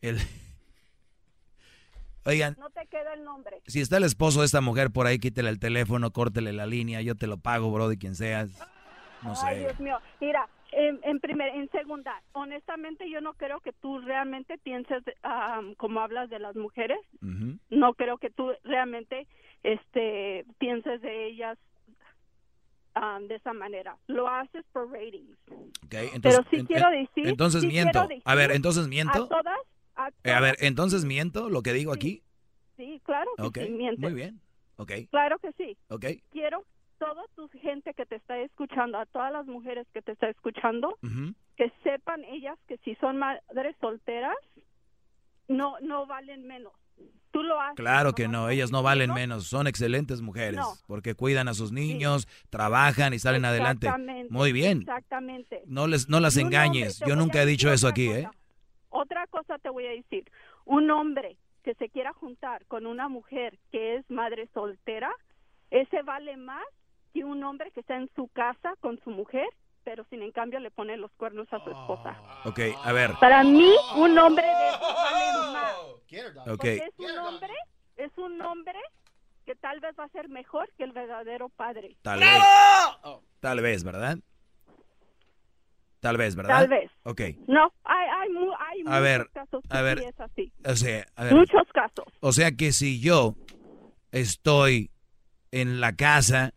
el... 0.00 0.18
Oigan, 2.24 2.56
no 2.58 2.68
te 2.70 2.86
queda 2.86 3.14
el 3.14 3.24
nombre. 3.24 3.60
si 3.66 3.80
está 3.80 3.96
el 3.96 4.04
esposo 4.04 4.40
de 4.40 4.46
esta 4.46 4.60
mujer 4.60 4.90
por 4.90 5.06
ahí, 5.06 5.18
quítele 5.18 5.48
el 5.48 5.58
teléfono, 5.58 6.10
córtele 6.10 6.52
la 6.52 6.66
línea, 6.66 7.00
yo 7.00 7.14
te 7.14 7.26
lo 7.26 7.38
pago, 7.38 7.70
bro, 7.70 7.88
de 7.88 7.96
quien 7.98 8.14
seas. 8.14 8.50
No 9.22 9.32
Ay, 9.42 9.56
sé. 9.56 9.60
Dios 9.60 9.80
mío. 9.80 9.98
Mira, 10.20 10.48
en, 10.72 11.00
en 11.02 11.18
primer, 11.20 11.48
en 11.54 11.70
segunda, 11.70 12.22
honestamente 12.32 13.08
yo 13.10 13.20
no 13.20 13.32
creo 13.34 13.60
que 13.60 13.72
tú 13.72 13.98
realmente 14.00 14.58
pienses 14.58 15.02
como 15.78 16.00
hablas 16.00 16.28
de 16.30 16.38
las 16.38 16.54
mujeres. 16.54 16.98
No 17.70 17.94
creo 17.94 18.18
que 18.18 18.30
tú 18.30 18.52
realmente 18.64 19.26
este 19.62 20.44
pienses 20.58 21.00
de 21.00 21.26
ellas 21.28 21.58
de 23.28 23.34
esa 23.36 23.52
manera. 23.52 23.96
Lo 24.08 24.28
haces 24.28 24.64
por 24.72 24.90
ratings. 24.90 25.36
Ok, 25.84 25.94
entonces, 26.14 26.44
sí 26.50 26.56
en- 26.56 26.66
quiero 26.66 26.90
decir- 26.90 27.28
Entonces 27.28 27.60
sí 27.62 27.68
miento. 27.68 28.06
A 28.24 28.34
ver, 28.34 28.50
entonces 28.50 28.86
A 28.86 28.88
miento. 28.88 29.28
todas, 29.28 29.58
a 29.98 30.08
Eh, 30.24 30.32
a 30.32 30.40
ver, 30.40 30.56
entonces 30.60 31.04
miento 31.04 31.50
lo 31.50 31.62
que 31.62 31.72
digo 31.74 31.92
aquí. 31.92 32.22
sí, 32.76 33.00
claro 33.04 33.30
que 33.52 33.64
sí, 33.66 33.70
mientes. 33.70 33.98
muy 34.00 34.14
bien. 34.14 34.40
Ok, 34.76 34.92
Claro 35.10 35.38
que 35.40 35.52
sí. 35.58 35.76
ok. 35.88 36.06
Quiero 36.30 36.64
toda 36.98 37.22
tu 37.36 37.48
gente 37.48 37.92
que 37.94 38.06
te 38.06 38.16
está 38.16 38.38
escuchando, 38.38 38.98
a 38.98 39.06
todas 39.06 39.32
las 39.32 39.46
mujeres 39.46 39.86
que 39.92 40.02
te 40.02 40.12
está 40.12 40.28
escuchando, 40.30 40.96
que 41.56 41.72
sepan 41.82 42.24
ellas 42.24 42.56
que 42.68 42.76
si 42.84 42.94
son 42.96 43.18
madres 43.18 43.76
solteras, 43.80 44.36
no 45.48 45.74
no 45.80 46.06
valen 46.06 46.46
menos. 46.46 46.72
Tú 47.30 47.42
lo 47.42 47.60
haces. 47.60 47.76
Claro 47.76 48.14
que 48.14 48.26
no, 48.26 48.48
ellas 48.48 48.72
no 48.72 48.82
valen 48.82 49.12
menos, 49.12 49.46
son 49.46 49.66
excelentes 49.66 50.22
mujeres, 50.22 50.56
No. 50.60 50.72
porque 50.86 51.14
cuidan 51.14 51.46
a 51.48 51.54
sus 51.54 51.72
niños, 51.72 52.26
trabajan 52.50 53.12
y 53.14 53.18
salen 53.18 53.44
adelante. 53.44 53.88
Muy 54.30 54.52
bien. 54.52 54.80
Exactamente. 54.80 55.62
No 55.66 55.86
les 55.86 56.08
no 56.08 56.20
las 56.20 56.36
engañes. 56.36 57.00
Yo 57.06 57.16
nunca 57.16 57.42
he 57.42 57.46
dicho 57.46 57.70
eso 57.72 57.86
aquí, 57.86 58.06
cosa. 58.06 58.18
¿eh? 58.20 58.28
Otra 58.90 59.26
cosa 59.26 59.58
te 59.58 59.70
voy 59.70 59.86
a 59.86 59.90
decir. 59.90 60.30
Un 60.64 60.90
hombre 60.90 61.36
que 61.62 61.74
se 61.74 61.88
quiera 61.88 62.12
juntar 62.12 62.64
con 62.66 62.86
una 62.86 63.08
mujer 63.08 63.58
que 63.70 63.96
es 63.96 64.10
madre 64.10 64.48
soltera, 64.54 65.10
ese 65.70 66.02
vale 66.02 66.36
más 66.36 66.64
que 67.12 67.24
un 67.24 67.42
hombre 67.44 67.70
que 67.72 67.80
está 67.80 67.96
en 67.96 68.10
su 68.14 68.28
casa 68.28 68.74
con 68.80 68.98
su 69.04 69.10
mujer, 69.10 69.48
pero 69.84 70.04
sin 70.10 70.22
en 70.22 70.32
cambio 70.32 70.60
le 70.60 70.70
pone 70.70 70.96
los 70.96 71.10
cuernos 71.12 71.46
a 71.52 71.62
su 71.64 71.70
esposa. 71.70 72.16
Ok, 72.44 72.60
a 72.84 72.92
ver. 72.92 73.12
Para 73.20 73.42
mí, 73.42 73.74
un 73.96 74.18
hombre 74.18 74.46
de 74.46 74.68
esos 74.68 74.94
vale 74.94 75.52
más. 75.52 75.74
Ok. 75.76 76.46
Porque 76.46 76.76
es 76.76 76.98
un 76.98 77.18
hombre, 77.18 77.54
es 77.96 78.18
un 78.18 78.42
hombre 78.42 78.78
que 79.44 79.54
tal 79.54 79.80
vez 79.80 79.94
va 79.98 80.04
a 80.04 80.08
ser 80.08 80.28
mejor 80.28 80.70
que 80.76 80.84
el 80.84 80.92
verdadero 80.92 81.48
padre. 81.48 81.96
Tal 82.02 82.20
vez. 82.20 82.42
Tal 83.40 83.60
vez, 83.60 83.84
¿verdad? 83.84 84.18
Tal 86.08 86.16
vez, 86.16 86.36
¿verdad? 86.36 86.60
Tal 86.60 86.68
vez. 86.68 86.90
Ok. 87.02 87.20
No, 87.48 87.70
hay, 87.84 88.08
hay, 88.08 88.80
A 88.80 88.82
muchos 88.82 89.02
ver, 89.02 89.30
casos 89.34 89.62
que 89.70 89.76
a 89.76 89.82
ver. 89.82 89.98
sí 89.98 90.04
es 90.06 90.20
así. 90.20 90.52
O 90.64 90.74
sea, 90.74 91.06
a 91.16 91.24
ver. 91.24 91.34
Muchos 91.34 91.68
casos. 91.74 92.06
O 92.20 92.32
sea 92.32 92.52
que 92.52 92.72
si 92.72 92.98
yo 92.98 93.34
estoy 94.10 94.90
en 95.50 95.82
la 95.82 95.94
casa 95.96 96.54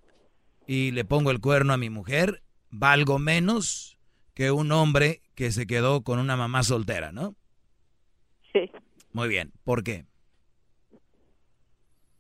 y 0.68 0.92
le 0.92 1.04
pongo 1.04 1.32
el 1.32 1.42
cuerno 1.42 1.74
a 1.74 1.78
mi 1.78 1.90
mujer, 1.90 2.44
valgo 2.70 3.20
menos 3.20 3.98
que 4.36 4.52
un 4.52 4.72
hombre 4.72 5.22
que 5.36 5.52
se 5.52 5.68
quedó 5.68 6.02
con 6.02 6.18
una 6.20 6.38
mamá 6.38 6.64
soltera, 6.64 7.12
¿no? 7.12 7.36
Sí. 8.54 8.72
Muy 9.12 9.28
bien. 9.28 9.52
¿Por 9.66 9.84
qué? 9.84 10.06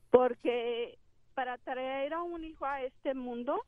Porque 0.09 0.97
para 1.33 1.57
traer 1.59 2.13
a 2.13 2.23
un 2.23 2.43
hijo 2.43 2.65
a 2.65 2.81
este 2.83 3.13
mundo 3.13 3.63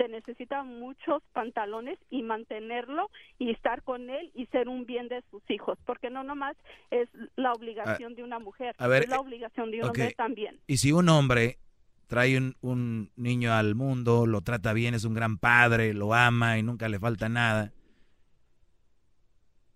se 0.00 0.08
necesitan 0.08 0.66
muchos 0.78 1.22
pantalones 1.34 1.98
y 2.08 2.22
mantenerlo 2.22 3.10
y 3.38 3.50
estar 3.50 3.82
con 3.82 4.08
él 4.08 4.30
y 4.34 4.46
ser 4.46 4.66
un 4.66 4.86
bien 4.86 5.08
de 5.08 5.22
sus 5.30 5.42
hijos, 5.50 5.78
porque 5.84 6.08
no 6.08 6.24
nomás 6.24 6.56
es 6.90 7.06
la 7.36 7.52
obligación 7.52 8.14
de 8.14 8.24
una 8.24 8.38
mujer, 8.38 8.74
a 8.78 8.88
ver, 8.88 9.02
es 9.02 9.10
la 9.10 9.20
obligación 9.20 9.70
de 9.70 9.80
un 9.80 9.88
hombre 9.88 10.14
también. 10.16 10.58
Y 10.66 10.78
si 10.78 10.90
un 10.92 11.10
hombre 11.10 11.58
trae 12.06 12.38
un, 12.38 12.56
un 12.62 13.10
niño 13.16 13.52
al 13.52 13.74
mundo, 13.74 14.24
lo 14.24 14.40
trata 14.40 14.72
bien, 14.72 14.94
es 14.94 15.04
un 15.04 15.12
gran 15.12 15.36
padre, 15.36 15.92
lo 15.92 16.14
ama 16.14 16.56
y 16.56 16.62
nunca 16.62 16.88
le 16.88 16.98
falta 16.98 17.28
nada, 17.28 17.74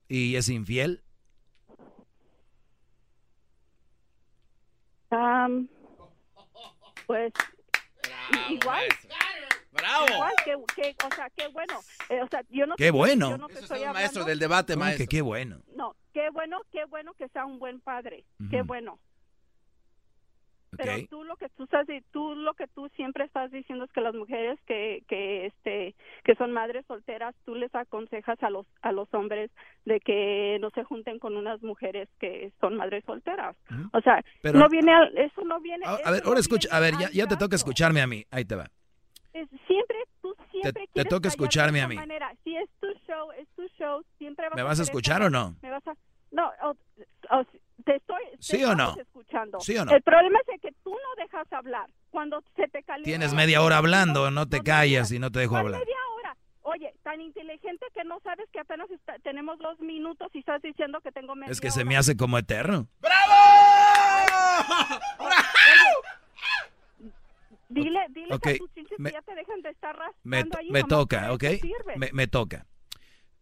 y 0.08 0.36
es 0.36 0.48
infiel, 0.48 1.02
Am, 5.10 5.68
pues 7.06 7.32
igual. 8.48 8.88
¡Bravo! 9.74 10.06
Igual 10.14 10.32
que, 10.44 10.56
que- 10.74 10.96
o 11.06 11.14
sea, 11.14 11.28
qué 11.36 11.48
bueno. 11.48 11.80
Eh, 12.08 12.20
o 12.22 12.28
sea, 12.28 12.42
yo 12.50 12.66
no 12.66 12.76
Qué 12.76 12.84
te- 12.86 12.90
bueno. 12.90 13.30
yo 13.30 13.38
no 13.38 13.46
te 13.48 13.54
Eso 13.54 13.74
estoy 13.74 13.84
maestro 13.92 14.24
del 14.24 14.38
debate, 14.38 14.72
¿Cómo 14.74 14.84
maestro. 14.84 15.04
que 15.04 15.08
qué 15.16 15.22
bueno. 15.22 15.60
No, 15.76 15.94
qué 16.12 16.30
bueno, 16.30 16.60
qué 16.72 16.84
bueno 16.86 17.12
que 17.14 17.28
sea 17.28 17.44
un 17.44 17.58
buen 17.58 17.80
padre. 17.80 18.24
Qué 18.50 18.58
Ujú. 18.58 18.66
bueno. 18.66 18.98
Pero 20.76 21.06
tú 21.08 21.22
lo 21.22 21.36
que 21.36 21.48
tú 21.50 21.62
estás 21.64 21.86
tú 22.10 22.34
lo 22.34 22.52
que 22.54 22.66
tú 22.66 22.88
siempre 22.96 23.24
estás 23.24 23.48
diciendo 23.52 23.84
es 23.84 23.92
que 23.92 24.00
las 24.00 24.12
mujeres 24.12 24.58
que 24.66 25.04
que 25.06 25.46
este 25.46 25.94
que 26.24 26.34
son 26.34 26.50
madres 26.50 26.84
solteras, 26.88 27.32
tú 27.44 27.54
les 27.54 27.72
aconsejas 27.76 28.42
a 28.42 28.50
los 28.50 28.66
a 28.82 28.90
los 28.90 29.06
hombres 29.14 29.52
de 29.84 30.00
que 30.00 30.58
no 30.60 30.70
se 30.70 30.82
junten 30.82 31.20
con 31.20 31.36
unas 31.36 31.62
mujeres 31.62 32.08
que 32.18 32.52
son 32.60 32.74
madres 32.76 33.04
solteras. 33.06 33.54
O 33.92 34.00
sea, 34.00 34.20
Pero- 34.42 34.58
no 34.58 34.68
viene 34.68 34.92
al- 34.92 35.16
eso 35.16 35.44
no 35.44 35.60
viene 35.60 35.86
A, 35.86 35.92
a 35.94 36.10
ver, 36.10 36.22
no 36.24 36.28
ahora 36.30 36.40
escucha, 36.40 36.68
a 36.76 36.80
ver, 36.80 36.94
ya, 36.98 37.08
ya 37.12 37.28
te 37.28 37.36
toca 37.36 37.54
escucharme 37.54 38.00
a 38.02 38.08
mí, 38.08 38.24
ahí 38.32 38.44
te 38.44 38.56
va. 38.56 38.66
Es- 39.34 39.48
siempre 39.66 39.96
tú 40.22 40.34
siempre 40.50 40.72
te 40.72 40.88
quieres 40.92 41.10
toca 41.10 41.20
callar 41.20 41.22
de 41.22 41.28
escucharme 41.28 41.82
a 41.82 41.88
mí. 41.88 41.96
manera. 41.96 42.32
Si 42.44 42.56
es 42.56 42.70
tu 42.80 42.86
show, 43.06 43.30
es 43.32 43.46
tu 43.56 43.66
show, 43.78 44.02
siempre 44.16 44.48
¿Me 44.54 44.62
a 44.62 44.64
vas 44.64 44.78
a 44.80 44.84
escuchar 44.84 45.22
o 45.22 45.28
no? 45.28 45.54
Me 45.60 45.70
vas 45.70 45.86
a 45.86 45.94
No, 46.30 46.50
o- 46.62 46.70
o- 47.36 47.44
te 47.84 47.96
estoy 47.96 48.22
te 48.32 48.42
¿Sí 48.42 48.64
o 48.64 48.74
no? 48.74 48.96
escuchando. 48.98 49.60
¿Sí 49.60 49.76
o 49.76 49.84
no? 49.84 49.92
El 49.92 50.02
problema 50.02 50.38
es 50.52 50.60
que 50.60 50.72
tú 50.82 50.90
no 50.90 51.22
dejas 51.22 51.52
hablar. 51.52 51.88
Cuando 52.10 52.42
se 52.56 52.66
te 52.68 52.82
calienta 52.82 53.04
Tienes 53.10 53.34
media 53.34 53.60
hora 53.62 53.76
hablando, 53.76 54.30
no 54.32 54.48
te 54.48 54.60
callas 54.62 55.12
y 55.12 55.18
no 55.20 55.30
te 55.30 55.40
dejo 55.40 55.50
¿Cuál 55.52 55.66
hablar. 55.66 55.80
media 55.80 55.96
hora? 56.16 56.36
Oye, 56.62 56.92
tan 57.02 57.20
inteligente 57.20 57.86
que 57.92 58.02
no 58.04 58.18
sabes 58.20 58.48
que 58.52 58.58
apenas 58.60 58.90
está- 58.90 59.18
tenemos 59.20 59.58
dos 59.58 59.78
minutos 59.80 60.28
y 60.32 60.38
estás 60.38 60.62
diciendo 60.62 61.00
que 61.02 61.12
tengo 61.12 61.34
media 61.36 61.52
Es 61.52 61.60
que 61.60 61.68
hora. 61.68 61.74
se 61.74 61.84
me 61.84 61.96
hace 61.96 62.16
como 62.16 62.38
eterno. 62.38 62.88
Dile, 67.82 68.00
dile 68.10 68.34
a 68.34 68.38
tus 68.38 68.72
chinches 68.74 68.98
me- 68.98 69.10
que 69.10 69.14
ya 69.16 69.22
te 69.22 69.34
dejan 69.34 69.60
de 69.62 69.70
estar 69.70 69.96
Me, 70.22 70.38
ahí, 70.38 70.70
me 70.70 70.84
toca, 70.84 71.20
para 71.20 71.32
¿ok? 71.34 71.44
Me, 71.96 72.10
me 72.12 72.26
toca. 72.26 72.66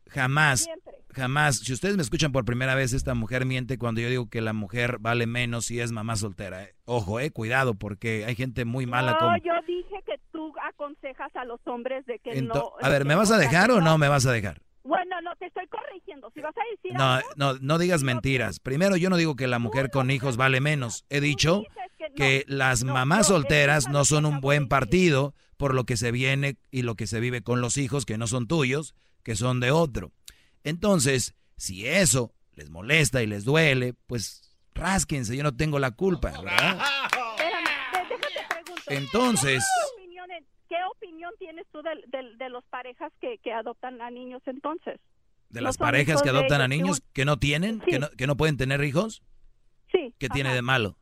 Jamás, 0.09 0.65
Siempre. 0.65 0.93
jamás, 1.13 1.57
si 1.61 1.73
ustedes 1.73 1.97
me 1.97 2.03
escuchan 2.03 2.33
por 2.33 2.45
primera 2.45 2.75
vez, 2.75 2.93
esta 2.93 3.15
mujer 3.15 3.47
miente 3.47 3.79
cuando 3.79 4.01
yo 4.03 4.09
digo 4.11 4.29
que 4.29 4.43
la 4.43 4.53
mujer 4.53 4.99
vale 5.01 5.27
menos 5.27 5.67
si 5.67 5.81
es 5.81 5.91
mamá 5.91 6.17
soltera. 6.17 6.65
¿eh? 6.65 6.75
Ojo, 6.85 7.19
eh, 7.19 7.31
cuidado, 7.31 7.75
porque 7.75 8.25
hay 8.27 8.35
gente 8.35 8.65
muy 8.67 8.85
mala 8.85 9.13
no, 9.13 9.19
como... 9.19 9.37
yo 9.39 9.55
dije 9.67 10.03
que 10.05 10.21
tú 10.31 10.53
aconsejas 10.69 11.35
a 11.35 11.45
los 11.45 11.61
hombres 11.67 12.05
de 12.07 12.19
que 12.19 12.33
Ento- 12.33 12.55
no... 12.55 12.73
a 12.81 12.89
ver, 12.91 13.07
¿me 13.07 13.15
vas 13.15 13.31
a 13.31 13.39
dejar 13.39 13.71
o 13.71 13.81
no 13.81 13.97
me 13.97 14.09
vas 14.09 14.27
a 14.27 14.33
dejar? 14.33 14.61
Bueno, 14.85 15.21
no, 15.23 15.35
te 15.37 15.47
estoy 15.47 15.67
corrigiendo. 15.69 16.31
Si 16.35 16.41
vas 16.41 16.55
a 16.57 16.61
decir 16.75 16.93
No, 16.95 17.15
algo, 17.15 17.29
no, 17.37 17.55
no 17.55 17.79
digas 17.79 18.03
mentiras. 18.03 18.59
Primero, 18.59 18.97
yo 18.97 19.11
no 19.11 19.17
digo 19.17 19.37
que 19.37 19.47
la 19.47 19.59
mujer 19.59 19.91
con 19.91 20.11
hijos 20.11 20.37
vale 20.37 20.61
menos. 20.61 21.05
He 21.09 21.21
dicho 21.21 21.63
que 22.17 22.45
las 22.49 22.83
mamás 22.85 23.29
solteras 23.29 23.89
no 23.89 24.05
son 24.05 24.27
un 24.27 24.41
buen 24.41 24.69
partido 24.69 25.35
por 25.57 25.75
lo 25.75 25.85
que 25.85 25.97
se 25.97 26.11
viene 26.11 26.57
y 26.71 26.83
lo 26.83 26.97
que 26.97 27.07
se 27.07 27.21
vive 27.21 27.43
con 27.43 27.61
los 27.61 27.77
hijos 27.77 28.05
que 28.05 28.19
no 28.19 28.27
son 28.27 28.49
tuyos, 28.49 28.95
que 29.23 29.37
son 29.37 29.61
de 29.61 29.71
otro. 29.71 30.11
Entonces, 30.65 31.35
si 31.57 31.87
eso 31.87 32.33
les 32.55 32.69
molesta 32.71 33.23
y 33.23 33.27
les 33.27 33.45
duele, 33.45 33.95
pues 34.09 34.57
rásquense, 34.75 35.37
yo 35.37 35.43
no 35.45 35.55
tengo 35.57 35.79
la 35.79 35.93
culpa, 35.93 36.33
¿verdad? 36.33 36.81
Entonces- 38.89 39.65
¿Qué 40.73 40.85
opinión, 40.91 41.31
qué 41.39 41.45
tienes 41.47 41.67
tú 41.71 41.83
de, 41.83 41.91
de- 42.07 42.37
de 42.37 42.49
los 42.49 42.65
parejas 42.65 43.13
que, 43.21 43.37
que 43.39 43.53
adoptan 43.53 44.01
a 44.01 44.11
niños 44.11 44.41
entonces? 44.47 44.99
De 45.51 45.61
No 45.61 45.67
las 45.67 45.77
parejas 45.77 46.23
que 46.23 46.31
de 46.33 46.39
adoptan 46.39 46.63
a 46.63 46.69
niños 46.69 47.01
que 47.01 47.07
que 47.13 47.25
no 47.27 47.37
tienen, 47.37 47.81
que 47.81 47.99
no, 47.99 48.09
que 48.11 48.27
no 48.27 48.37
pueden 48.39 48.57
tener 48.57 48.83
hijos, 48.83 49.23
Sí. 49.93 50.15
¿qué 50.19 50.31
tiene 50.31 50.55
de 50.55 50.63
malo? 50.63 50.97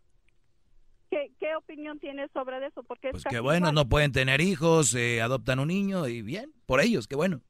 ¿Qué, 1.09 1.30
qué 1.38 1.54
opinión 1.54 2.00
tienes 2.00 2.30
sobre 2.33 2.64
eso? 2.66 2.83
Porque 2.83 3.09
es 3.09 3.12
Pues 3.12 3.24
que 3.24 3.38
bueno, 3.38 3.68
igual. 3.68 3.74
no 3.74 3.88
pueden 3.88 4.11
tener 4.11 4.40
hijos, 4.40 4.92
eh, 4.96 5.22
adoptan 5.22 5.61
un 5.61 5.68
niño 5.68 6.09
y 6.09 6.22
bien, 6.22 6.52
por 6.66 6.80
ellos, 6.80 7.06
qué 7.06 7.14
bueno. 7.14 7.40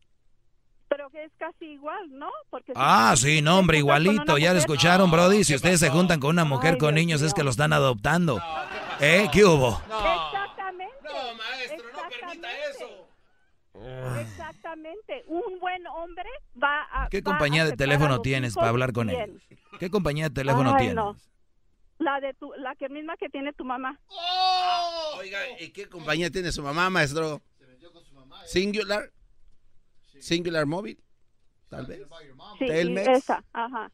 Pero 0.90 1.09
que 1.09 1.24
es 1.24 1.33
casi 1.38 1.64
igual, 1.66 2.11
¿no? 2.11 2.28
Porque 2.50 2.72
si 2.72 2.78
Ah, 2.83 3.12
tú 3.14 3.22
sí, 3.22 3.40
no, 3.42 3.59
hombre, 3.61 3.78
igualito, 3.78 4.37
ya 4.38 4.52
lo 4.52 4.59
escucharon, 4.59 5.11
Brody. 5.11 5.44
Si 5.44 5.54
ustedes 5.54 5.78
se 5.80 5.88
juntan 5.88 6.20
con 6.20 6.30
una 6.30 6.44
mujer 6.44 6.76
con 6.78 6.94
niños, 6.96 7.22
es 7.22 7.33
que 7.33 7.44
lo 7.44 7.50
están 7.50 7.72
adoptando. 7.72 8.40
¿Eh? 9.00 9.28
¿Qué 9.33 9.44
hubo? 9.44 9.80
Exactamente. 9.87 10.94
No, 11.04 11.35
maestro, 11.37 11.87
no 11.92 11.98
permita 12.28 12.48
eso. 12.70 13.09
Exactamente. 14.20 15.24
Un 15.26 15.58
buen 15.60 15.86
hombre 15.86 16.28
va 16.62 16.82
a. 16.92 17.08
¿Qué 17.08 17.20
va 17.20 17.30
a 17.30 17.34
compañía 17.34 17.64
de 17.64 17.76
teléfono 17.76 18.20
tienes 18.20 18.54
para 18.54 18.68
hablar 18.68 18.92
con 18.92 19.08
bien. 19.08 19.20
ellos? 19.30 19.42
¿Qué 19.78 19.90
compañía 19.90 20.24
de 20.28 20.34
teléfono 20.34 20.70
Ay, 20.72 20.78
tienes? 20.78 20.94
no. 20.96 21.16
La 21.98 22.18
de 22.20 22.32
tu, 22.34 22.52
la 22.54 22.74
que 22.76 22.88
misma 22.88 23.16
que 23.18 23.28
tiene 23.28 23.52
tu 23.52 23.64
mamá. 23.64 23.98
Oiga, 25.18 25.38
¿y 25.60 25.70
qué 25.70 25.86
compañía 25.88 26.30
tiene 26.30 26.50
su 26.50 26.62
mamá, 26.62 26.88
maestro? 26.88 27.42
Singular. 28.46 29.10
Singular 30.18 30.66
Móvil. 30.66 30.98
Tal 31.68 31.86
vez. 31.86 32.00
Sí, 32.58 32.66
Telmex. 32.66 33.08
esa, 33.08 33.44
ajá. 33.52 33.90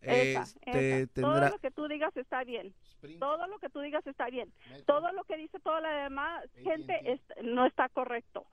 Esa, 0.00 0.42
Este, 0.42 1.00
esa. 1.02 1.12
tendrá- 1.12 1.40
Todo 1.40 1.48
lo 1.50 1.58
que 1.58 1.70
tú 1.72 1.88
digas 1.88 2.16
está 2.16 2.44
bien. 2.44 2.72
Todo 3.18 3.46
lo 3.48 3.58
que 3.58 3.68
tú 3.68 3.80
digas 3.80 4.06
está 4.06 4.26
bien. 4.30 4.52
Todo 4.86 5.12
lo 5.12 5.24
que 5.24 5.36
dice 5.36 5.58
toda 5.60 5.80
la 5.80 5.90
demás 6.04 6.44
gente 6.62 7.12
es- 7.12 7.20
no 7.44 7.66
está 7.66 7.88
correcto. 7.88 8.46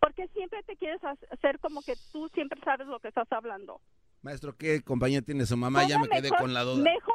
Porque 0.00 0.28
siempre 0.28 0.62
te 0.64 0.76
quieres 0.76 1.02
ha- 1.04 1.16
hacer 1.30 1.58
como 1.60 1.82
que 1.82 1.94
tú 2.12 2.28
siempre 2.30 2.60
sabes 2.64 2.86
lo 2.86 2.98
que 3.00 3.08
estás 3.08 3.30
hablando. 3.30 3.80
Maestro, 4.22 4.54
¿qué 4.56 4.82
compañía 4.82 5.22
tiene 5.22 5.46
su 5.46 5.56
mamá? 5.56 5.86
Ya 5.86 5.98
me 5.98 6.06
¿Cómo 6.08 6.10
quedé 6.18 6.22
mejor- 6.30 6.38
con 6.38 6.54
la 6.54 6.62
duda. 6.62 6.82
Mejor, 6.82 7.14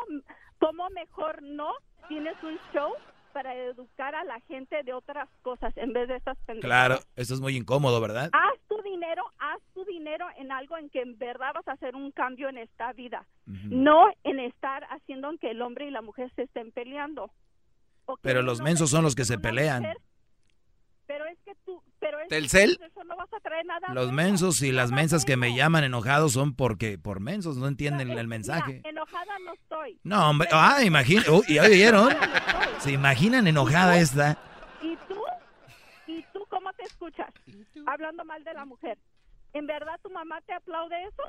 ¿Cómo 0.59 0.89
mejor 0.91 1.43
no 1.43 1.73
tienes 2.07 2.35
un 2.41 2.57
show 2.73 2.93
para 3.33 3.53
educar 3.55 4.15
a 4.15 4.23
la 4.23 4.39
gente 4.41 4.81
de 4.83 4.93
otras 4.93 5.27
cosas 5.41 5.75
en 5.77 5.91
vez 5.93 6.07
de 6.07 6.15
estas 6.15 6.37
pendejadas? 6.45 6.87
Claro, 6.87 6.99
esto 7.17 7.33
es 7.33 7.41
muy 7.41 7.55
incómodo, 7.57 7.99
¿verdad? 7.99 8.29
Haz 8.31 8.59
tu 8.69 8.81
dinero, 8.81 9.23
haz 9.37 9.61
tu 9.73 9.83
dinero 9.85 10.25
en 10.37 10.51
algo 10.51 10.77
en 10.77 10.89
que 10.89 11.01
en 11.01 11.17
verdad 11.17 11.51
vas 11.53 11.67
a 11.67 11.73
hacer 11.73 11.95
un 11.95 12.11
cambio 12.11 12.47
en 12.49 12.57
esta 12.57 12.93
vida. 12.93 13.27
No 13.45 14.07
en 14.23 14.39
estar 14.39 14.85
haciendo 14.85 15.29
que 15.39 15.51
el 15.51 15.61
hombre 15.61 15.87
y 15.87 15.91
la 15.91 16.01
mujer 16.01 16.31
se 16.35 16.43
estén 16.43 16.71
peleando. 16.71 17.29
Pero 18.21 18.41
los 18.41 18.61
mensos 18.61 18.89
son 18.89 19.03
los 19.03 19.13
que 19.15 19.25
se 19.25 19.37
pelean. 19.37 19.81
mujer, 19.81 19.97
Pero 21.05 21.25
es 21.25 21.37
que 21.45 21.53
tú, 21.65 21.83
pero 22.05 22.19
es 22.19 22.27
¿Telcel? 22.27 22.79
eso 22.85 23.03
no 23.03 23.15
vas 23.17 23.33
a 23.33 23.39
traer 23.39 23.65
nada 23.65 23.93
Los 23.93 24.11
mensos 24.11 24.61
y 24.61 24.71
las 24.71 24.91
mensas 24.91 25.25
que 25.25 25.37
me 25.37 25.55
llaman 25.55 25.83
enojados 25.83 26.33
son 26.33 26.53
porque 26.55 26.97
por 26.97 27.19
mensos 27.19 27.57
no 27.57 27.67
entienden 27.67 28.09
el 28.09 28.15
Mira, 28.15 28.27
mensaje. 28.27 28.81
enojada 28.83 29.39
no 29.45 29.53
estoy. 29.53 29.99
No, 30.03 30.29
hombre, 30.29 30.47
ah, 30.51 30.83
imagina, 30.83 31.23
uy, 31.29 31.43
¿ya 31.55 31.63
oyeron? 31.63 32.09
¿Se 32.79 32.91
imaginan 32.91 33.47
enojada 33.47 33.97
esta? 33.97 34.37
¿Y 34.81 34.95
tú? 35.07 35.19
¿Y 36.07 36.21
tú 36.33 36.45
cómo 36.49 36.71
te 36.73 36.83
escuchas? 36.83 37.29
Hablando 37.87 38.23
mal 38.25 38.43
de 38.43 38.53
la 38.53 38.65
mujer. 38.65 38.97
¿En 39.53 39.65
verdad 39.67 39.99
tu 40.03 40.09
mamá 40.09 40.41
te 40.41 40.53
aplaude 40.53 40.95
eso? 41.03 41.23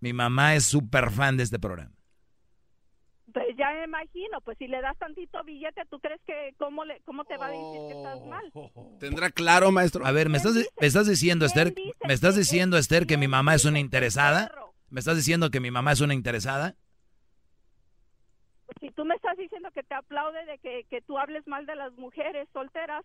Mi 0.00 0.12
mamá 0.12 0.54
es 0.54 0.66
súper 0.66 1.10
fan 1.10 1.36
de 1.36 1.44
este 1.44 1.58
programa. 1.58 1.95
Pues 3.36 3.54
ya 3.58 3.70
me 3.70 3.84
imagino, 3.84 4.40
pues 4.40 4.56
si 4.56 4.66
le 4.66 4.80
das 4.80 4.96
tantito 4.96 5.44
billete, 5.44 5.82
¿tú 5.90 6.00
crees 6.00 6.22
que 6.24 6.54
cómo, 6.56 6.86
le, 6.86 7.02
cómo 7.02 7.22
te 7.26 7.36
va 7.36 7.48
a 7.48 7.50
decir 7.50 7.80
que 7.86 7.92
estás 7.92 8.24
mal? 8.24 8.50
¿Tendrá 8.98 9.28
claro, 9.28 9.70
maestro? 9.70 10.06
A 10.06 10.10
ver, 10.10 10.30
¿me 10.30 10.38
estás, 10.38 10.54
me 10.54 10.86
estás 10.86 11.06
diciendo, 11.06 11.44
Esther, 11.44 11.74
me 12.06 12.14
estás 12.14 12.34
diciendo, 12.34 12.78
Esther, 12.78 13.06
que 13.06 13.18
mi 13.18 13.28
mamá 13.28 13.54
es 13.54 13.66
una 13.66 13.78
interesada? 13.78 14.50
¿Me 14.88 15.00
estás 15.00 15.16
diciendo 15.16 15.50
que 15.50 15.60
mi 15.60 15.70
mamá 15.70 15.92
es 15.92 16.00
una 16.00 16.14
interesada? 16.14 16.76
Pues 18.64 18.78
si 18.80 18.90
tú 18.92 19.04
me 19.04 19.14
estás 19.14 19.36
diciendo 19.36 19.70
que 19.70 19.82
te 19.82 19.94
aplaude 19.94 20.42
de 20.46 20.58
que, 20.58 20.84
que 20.88 21.02
tú 21.02 21.18
hables 21.18 21.46
mal 21.46 21.66
de 21.66 21.76
las 21.76 21.92
mujeres 21.98 22.48
solteras, 22.54 23.04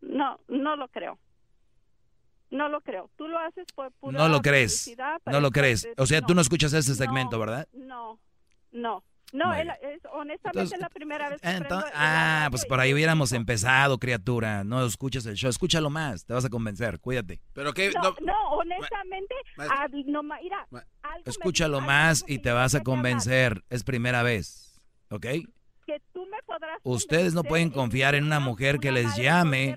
No. 0.00 0.38
No, 0.48 0.58
no 0.58 0.76
lo 0.76 0.88
creo. 0.88 1.18
No 2.50 2.68
lo 2.68 2.80
creo. 2.80 3.10
Tú 3.16 3.28
lo 3.28 3.38
haces 3.38 3.66
por 3.74 3.92
pura 3.92 4.18
No 4.18 4.28
lo 4.28 4.40
crees. 4.40 4.94
No 5.26 5.40
lo 5.40 5.50
crees. 5.50 5.88
O 5.96 6.06
sea, 6.06 6.20
tú 6.20 6.34
no 6.34 6.40
escuchas 6.40 6.72
ese 6.72 6.94
segmento, 6.94 7.38
¿verdad? 7.38 7.68
No, 7.72 8.18
no. 8.72 9.04
No, 9.32 9.54
es, 9.54 9.68
honestamente 10.12 10.74
es 10.74 10.80
la 10.80 10.88
primera 10.88 11.28
vez 11.28 11.40
que 11.40 11.48
Ah, 11.94 12.48
pues 12.50 12.66
por 12.66 12.80
ahí 12.80 12.92
hubiéramos 12.92 13.32
empezado, 13.32 13.98
criatura. 13.98 14.64
No 14.64 14.84
escuchas 14.84 15.24
el 15.26 15.36
show, 15.36 15.50
escúchalo 15.50 15.88
más, 15.88 16.24
te 16.24 16.34
vas 16.34 16.44
a 16.44 16.48
convencer, 16.48 16.98
cuídate. 16.98 17.40
Pero 17.52 17.72
qué 17.72 17.92
no, 17.92 18.14
no, 18.22 18.50
honestamente, 18.50 19.34
no, 20.06 20.22
mira, 20.24 20.66
escúchalo 21.24 21.80
más 21.80 22.24
y 22.26 22.38
te 22.40 22.50
vas 22.50 22.74
a 22.74 22.82
convencer, 22.82 23.62
es 23.70 23.84
primera 23.84 24.24
vez, 24.24 24.80
¿ok? 25.10 25.26
Que 25.86 26.02
tú 26.12 26.26
me 26.26 26.42
podrás 26.44 26.80
Ustedes 26.82 27.32
no 27.32 27.44
pueden 27.44 27.70
confiar 27.70 28.16
en 28.16 28.24
una 28.24 28.40
mujer 28.40 28.78
que 28.78 28.90
les 28.90 29.16
llame 29.16 29.76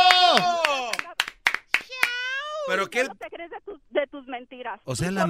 Pero 2.71 2.87
te 2.89 3.29
crees 3.29 3.51
de 3.89 4.07
tus, 4.07 4.27
mentiras. 4.27 4.79
O 4.85 4.95
sea, 4.95 5.11
la 5.11 5.27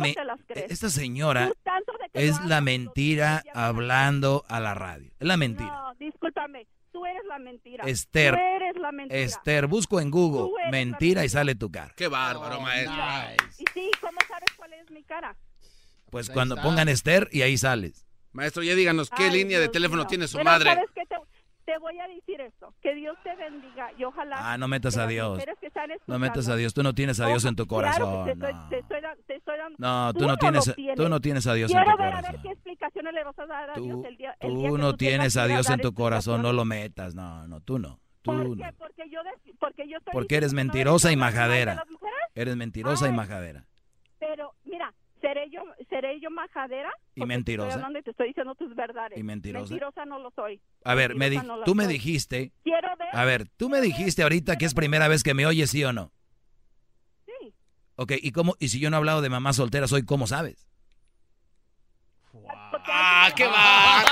esta 0.49 0.89
señora 0.89 1.51
es 2.13 2.39
la 2.45 2.61
mentira 2.61 3.43
hablando 3.53 4.45
a 4.47 4.59
la 4.59 4.73
radio. 4.73 5.11
Es 5.19 5.27
la 5.27 5.37
mentira. 5.37 5.71
No, 5.71 5.95
discúlpame. 5.95 6.67
Tú 6.91 7.05
eres 7.05 7.23
la 7.27 7.39
mentira. 7.39 7.85
Esther. 7.85 8.35
Tú 8.35 8.39
eres 8.39 8.75
la 8.77 8.91
mentira. 8.91 9.19
Esther, 9.19 9.67
busco 9.67 9.99
en 9.99 10.11
Google 10.11 10.51
mentira 10.69 11.25
y 11.25 11.29
sale 11.29 11.55
tu 11.55 11.71
cara. 11.71 11.93
Qué 11.95 12.07
bárbaro, 12.07 12.61
maestro. 12.61 12.93
Y 13.57 13.65
sí, 13.73 13.91
¿cómo 13.99 14.17
sabes 14.27 14.51
cuál 14.57 14.73
es 14.73 14.91
mi 14.91 15.03
cara? 15.03 15.35
Pues, 16.09 16.29
cuando 16.29 16.57
pongan 16.57 16.89
Esther 16.89 17.29
y 17.31 17.41
ahí 17.41 17.57
sales. 17.57 18.05
Maestro, 18.33 18.63
ya 18.63 18.75
díganos 18.75 19.09
qué 19.09 19.29
línea 19.29 19.59
de 19.59 19.67
teléfono 19.67 20.05
tiene 20.07 20.27
su 20.27 20.39
madre. 20.39 20.73
¿sabes 20.73 20.89
qué 20.93 21.05
te, 21.65 21.77
voy 21.79 21.99
a 21.99 22.07
decir 22.07 22.41
esto, 22.41 22.73
que 22.81 22.95
Dios 22.95 23.17
te 23.23 23.35
bendiga 23.35 23.91
y 23.97 24.03
ojalá... 24.03 24.37
Ah, 24.39 24.57
no 24.57 24.67
metas 24.67 24.97
a 24.97 25.07
Dios. 25.07 25.41
No 26.07 26.19
metas 26.19 26.47
a 26.49 26.55
Dios, 26.55 26.73
tú 26.73 26.83
no 26.83 26.93
tienes 26.93 27.19
a 27.19 27.27
Dios 27.27 27.45
en 27.45 27.55
tu 27.55 27.67
corazón. 27.67 28.27
no. 29.77 30.13
tú, 30.13 30.27
no 30.27 30.37
tienes, 30.37 30.75
tú 30.95 31.09
no 31.09 31.19
tienes 31.19 31.47
a 31.47 31.53
Dios 31.53 31.71
en 31.71 31.77
tu 31.77 31.83
corazón. 31.83 32.13
A 32.13 32.31
ver 32.31 32.41
qué 32.41 32.49
explicaciones 32.49 33.13
le 33.13 33.23
vas 33.23 33.39
a 33.39 33.45
dar 33.45 33.69
a 33.71 33.73
Dios 33.75 34.05
el 34.05 34.17
día, 34.17 34.35
el 34.39 34.49
tú 34.49 34.77
no 34.77 34.95
tienes 34.95 35.37
a 35.37 35.47
Dios 35.47 35.69
en 35.69 35.79
tu 35.79 35.93
corazón, 35.93 36.41
no 36.41 36.53
lo 36.53 36.65
metas, 36.65 37.15
no, 37.15 37.47
no, 37.47 37.61
tú 37.61 37.79
no. 37.79 37.99
Tú 38.21 38.31
¿Por 38.31 38.55
qué? 38.55 38.71
Porque 38.77 39.09
yo, 39.09 39.19
porque 39.59 39.89
yo 39.89 39.97
estoy 39.97 40.13
Porque 40.13 40.35
eres 40.35 40.53
mentirosa 40.53 41.11
y 41.11 41.15
majadera. 41.15 41.83
Eres 42.35 42.55
mentirosa 42.55 43.09
y 43.09 43.11
majadera. 43.11 43.65
¿Seré 45.31 45.49
yo, 45.49 45.61
seré 45.89 46.19
yo 46.19 46.29
majadera? 46.29 46.91
Y 47.15 47.25
mentirosa. 47.25 47.69
Estoy 47.69 47.79
hablando 47.79 47.99
y 47.99 48.03
te 48.03 48.11
estoy 48.11 48.27
diciendo 48.27 48.53
tus 48.55 48.75
verdades. 48.75 49.17
Y 49.17 49.23
mentirosa. 49.23 49.69
Mentirosa 49.69 50.03
no 50.03 50.19
lo 50.19 50.29
soy. 50.31 50.59
A 50.83 50.93
ver, 50.93 51.15
me 51.15 51.31
tú 51.63 51.73
me 51.73 51.87
dijiste. 51.87 52.51
Quiero 52.63 52.89
ver. 52.97 53.07
A 53.13 53.23
ver, 53.23 53.47
tú 53.55 53.69
me 53.69 53.79
dijiste 53.79 54.23
ahorita 54.23 54.57
que 54.57 54.65
es 54.65 54.73
primera 54.73 55.07
vez 55.07 55.23
que 55.23 55.33
me 55.33 55.45
oyes, 55.45 55.69
¿sí 55.69 55.85
o 55.85 55.93
no? 55.93 56.11
Sí. 57.25 57.53
Ok, 57.95 58.11
¿y 58.21 58.33
cómo? 58.33 58.55
Y 58.59 58.67
si 58.67 58.81
yo 58.81 58.89
no 58.89 58.97
he 58.97 58.99
hablado 58.99 59.21
de 59.21 59.29
mamá 59.29 59.53
soltera, 59.53 59.87
soy 59.87 60.03
¿cómo 60.03 60.27
sabes? 60.27 60.67
¡Ah, 62.33 63.31
qué 63.33 63.45
va! 63.45 64.03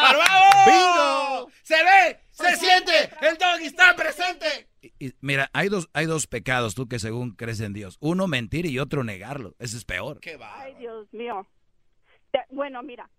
¡Bingo! 0.65 1.51
¡Se 1.63 1.75
ve! 1.75 2.19
¡Se 2.31 2.55
siente! 2.55 3.09
¡El 3.21 3.37
dog 3.37 3.59
está 3.61 3.93
presente! 3.93 4.68
Mira, 5.21 5.49
hay 5.53 5.69
dos, 5.69 5.89
hay 5.93 6.05
dos 6.05 6.27
pecados, 6.27 6.75
tú 6.75 6.87
que 6.87 6.99
según 6.99 7.31
crees 7.31 7.59
en 7.61 7.73
Dios. 7.73 7.97
Uno 8.01 8.27
mentir 8.27 8.65
y 8.65 8.79
otro 8.79 9.03
negarlo. 9.03 9.55
Ese 9.59 9.77
es 9.77 9.85
peor. 9.85 10.19
Qué. 10.19 10.37
Ay, 10.41 10.75
Dios 10.75 11.11
mío. 11.13 11.45
Bueno, 12.51 12.83
mira, 12.83 13.09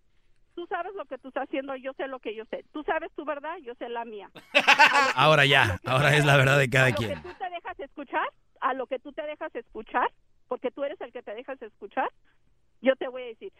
tú 0.55 0.67
sabes 0.67 0.95
lo 0.95 1.05
que 1.07 1.19
tú 1.19 1.29
estás 1.29 1.49
haciendo, 1.49 1.75
yo 1.77 1.93
sé 1.95 2.07
lo 2.07 2.21
que 2.21 2.35
yo 2.35 2.45
sé. 2.47 2.65
Tú 2.73 2.83
sabes 2.85 3.11
tu 3.15 3.25
verdad, 3.25 3.57
yo 3.63 3.75
sé 3.77 3.89
la 3.89 4.05
mía. 4.05 4.31
ahora 5.15 5.47
ya, 5.47 5.81
ahora 5.85 6.17
es 6.17 6.25
la 6.25 6.37
verdad 6.37 6.59
de 6.59 6.69
cada 6.69 6.93
quien. 6.93 7.13
A 7.13 7.15
lo 7.15 7.23
que 7.23 7.29
tú 7.29 7.35
te 7.39 7.51
dejas 7.51 7.81
escuchar, 7.81 8.29
a 8.61 8.75
lo 8.75 8.87
que 8.87 8.99
tú 8.99 9.13
te 9.13 9.23
dejas 9.23 9.55
escuchar, 9.55 10.11
porque 10.49 10.71
tú 10.71 10.85
eres 10.85 11.01
el 11.01 11.13
que 11.13 11.23
te 11.23 11.35
dejas 11.35 11.61
escuchar, 11.63 12.11
yo 12.83 12.95
te 12.97 13.09
voy 13.09 13.23
a 13.23 13.27
decir, 13.27 13.53
¿qué 13.53 13.60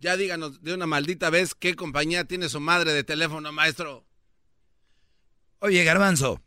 Ya 0.00 0.16
díganos 0.16 0.62
de 0.62 0.74
una 0.74 0.86
maldita 0.86 1.30
vez 1.30 1.54
qué 1.54 1.74
compañía 1.74 2.24
tiene 2.24 2.48
su 2.48 2.60
madre 2.60 2.92
de 2.92 3.04
teléfono, 3.04 3.52
maestro. 3.52 4.06
Oye, 5.58 5.82
Garbanzo. 5.82 6.40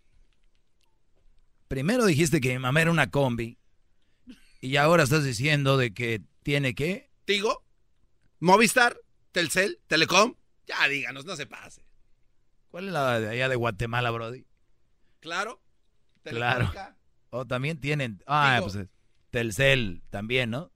Primero 1.67 2.05
dijiste 2.05 2.39
que 2.39 2.53
mi 2.53 2.59
mamá 2.59 2.81
era 2.81 2.91
una 2.91 3.09
combi. 3.09 3.57
Y 4.61 4.77
ahora 4.77 5.03
estás 5.03 5.23
diciendo 5.23 5.77
de 5.77 5.93
que 5.93 6.21
tiene 6.43 6.75
qué? 6.75 7.09
Tigo, 7.25 7.65
Movistar, 8.39 8.97
Telcel, 9.31 9.79
Telecom. 9.87 10.35
Ya 10.65 10.87
díganos, 10.87 11.25
no 11.25 11.35
se 11.35 11.45
pase. 11.45 11.83
¿Cuál 12.69 12.87
es 12.87 12.93
la 12.93 13.19
de 13.19 13.29
allá 13.29 13.49
de 13.49 13.55
Guatemala, 13.55 14.11
Brody? 14.11 14.45
Claro. 15.19 15.61
Claro. 16.23 16.71
O 17.31 17.45
también 17.45 17.79
tienen. 17.79 18.23
Ah, 18.27 18.59
pues 18.61 18.77
Telcel 19.29 20.03
también, 20.09 20.49
¿no? 20.49 20.70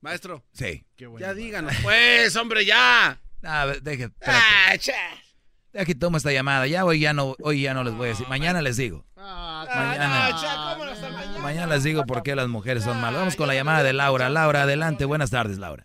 Maestro. 0.00 0.44
Sí. 0.52 0.84
ya 1.18 1.34
díganos, 1.34 1.74
pues, 1.82 2.34
hombre, 2.36 2.64
ya. 2.64 3.20
Ah, 3.42 3.72
deje, 3.82 4.10
ah, 4.26 4.74
Aquí 5.78 5.94
tomo 5.94 6.16
esta 6.16 6.32
llamada. 6.32 6.66
Ya 6.66 6.84
hoy 6.84 7.00
ya 7.00 7.12
no, 7.12 7.36
hoy 7.40 7.62
ya 7.62 7.74
no 7.74 7.84
les 7.84 7.94
voy 7.94 8.06
a 8.06 8.08
decir. 8.10 8.26
Mañana 8.28 8.62
les 8.62 8.76
digo. 8.76 9.04
Ah, 9.16 9.66
mañana, 9.68 11.40
mañana 11.40 11.66
les 11.74 11.84
digo 11.84 12.04
por 12.04 12.22
qué 12.22 12.34
las 12.34 12.48
mujeres 12.48 12.84
son 12.84 13.00
malas. 13.00 13.20
Vamos 13.20 13.36
con 13.36 13.46
la 13.46 13.54
llamada 13.54 13.82
de 13.82 13.92
Laura. 13.92 14.28
Laura, 14.28 14.62
adelante. 14.62 15.04
Buenas 15.04 15.30
tardes, 15.30 15.58
Laura. 15.58 15.84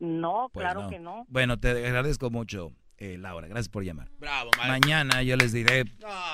No, 0.00 0.50
pues 0.52 0.64
claro 0.64 0.88
que 0.88 0.98
no. 0.98 1.26
Bueno, 1.28 1.58
te 1.60 1.68
agradezco 1.86 2.30
mucho, 2.30 2.72
eh, 2.96 3.18
Laura. 3.18 3.46
Gracias 3.48 3.68
por 3.68 3.84
llamar. 3.84 4.10
Bravo, 4.18 4.50
Mañana 4.56 5.22
yo 5.22 5.36
les 5.36 5.52
diré. 5.52 5.84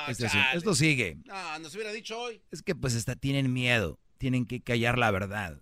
Este 0.09 0.29
esto 0.55 0.75
sigue. 0.75 1.19
No, 1.25 1.59
nos 1.59 1.75
hubiera 1.75 1.93
dicho 1.93 2.19
hoy. 2.19 2.41
Es 2.51 2.63
que 2.63 2.75
pues 2.75 2.95
está, 2.95 3.17
tienen 3.17 3.53
miedo. 3.53 3.99
Tienen 4.19 4.47
que 4.47 4.63
callar 4.63 4.99
la 4.99 5.11
verdad. 5.11 5.61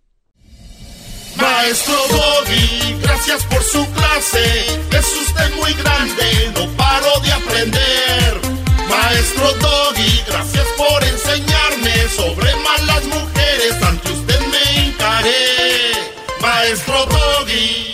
Maestro 1.37 1.97
Doggy, 2.11 3.01
gracias 3.03 3.45
por 3.47 3.63
su 3.63 3.85
clase. 3.93 4.67
Es 4.91 5.17
usted 5.29 5.57
muy 5.57 5.73
grande, 5.75 6.53
no 6.55 6.77
paro 6.77 7.21
de 7.23 7.33
aprender. 7.33 8.41
Maestro 8.89 9.53
Doggy, 9.55 10.23
gracias 10.29 10.67
por 10.77 11.03
enseñarme 11.03 12.09
sobre 12.15 12.55
malas 12.57 13.05
mujeres. 13.07 13.83
Ante 13.83 14.13
usted 14.13 14.41
me 14.41 14.89
encaré. 14.89 15.93
Maestro 16.41 17.07
Doggy. 17.07 17.94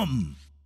Come! 0.01 0.40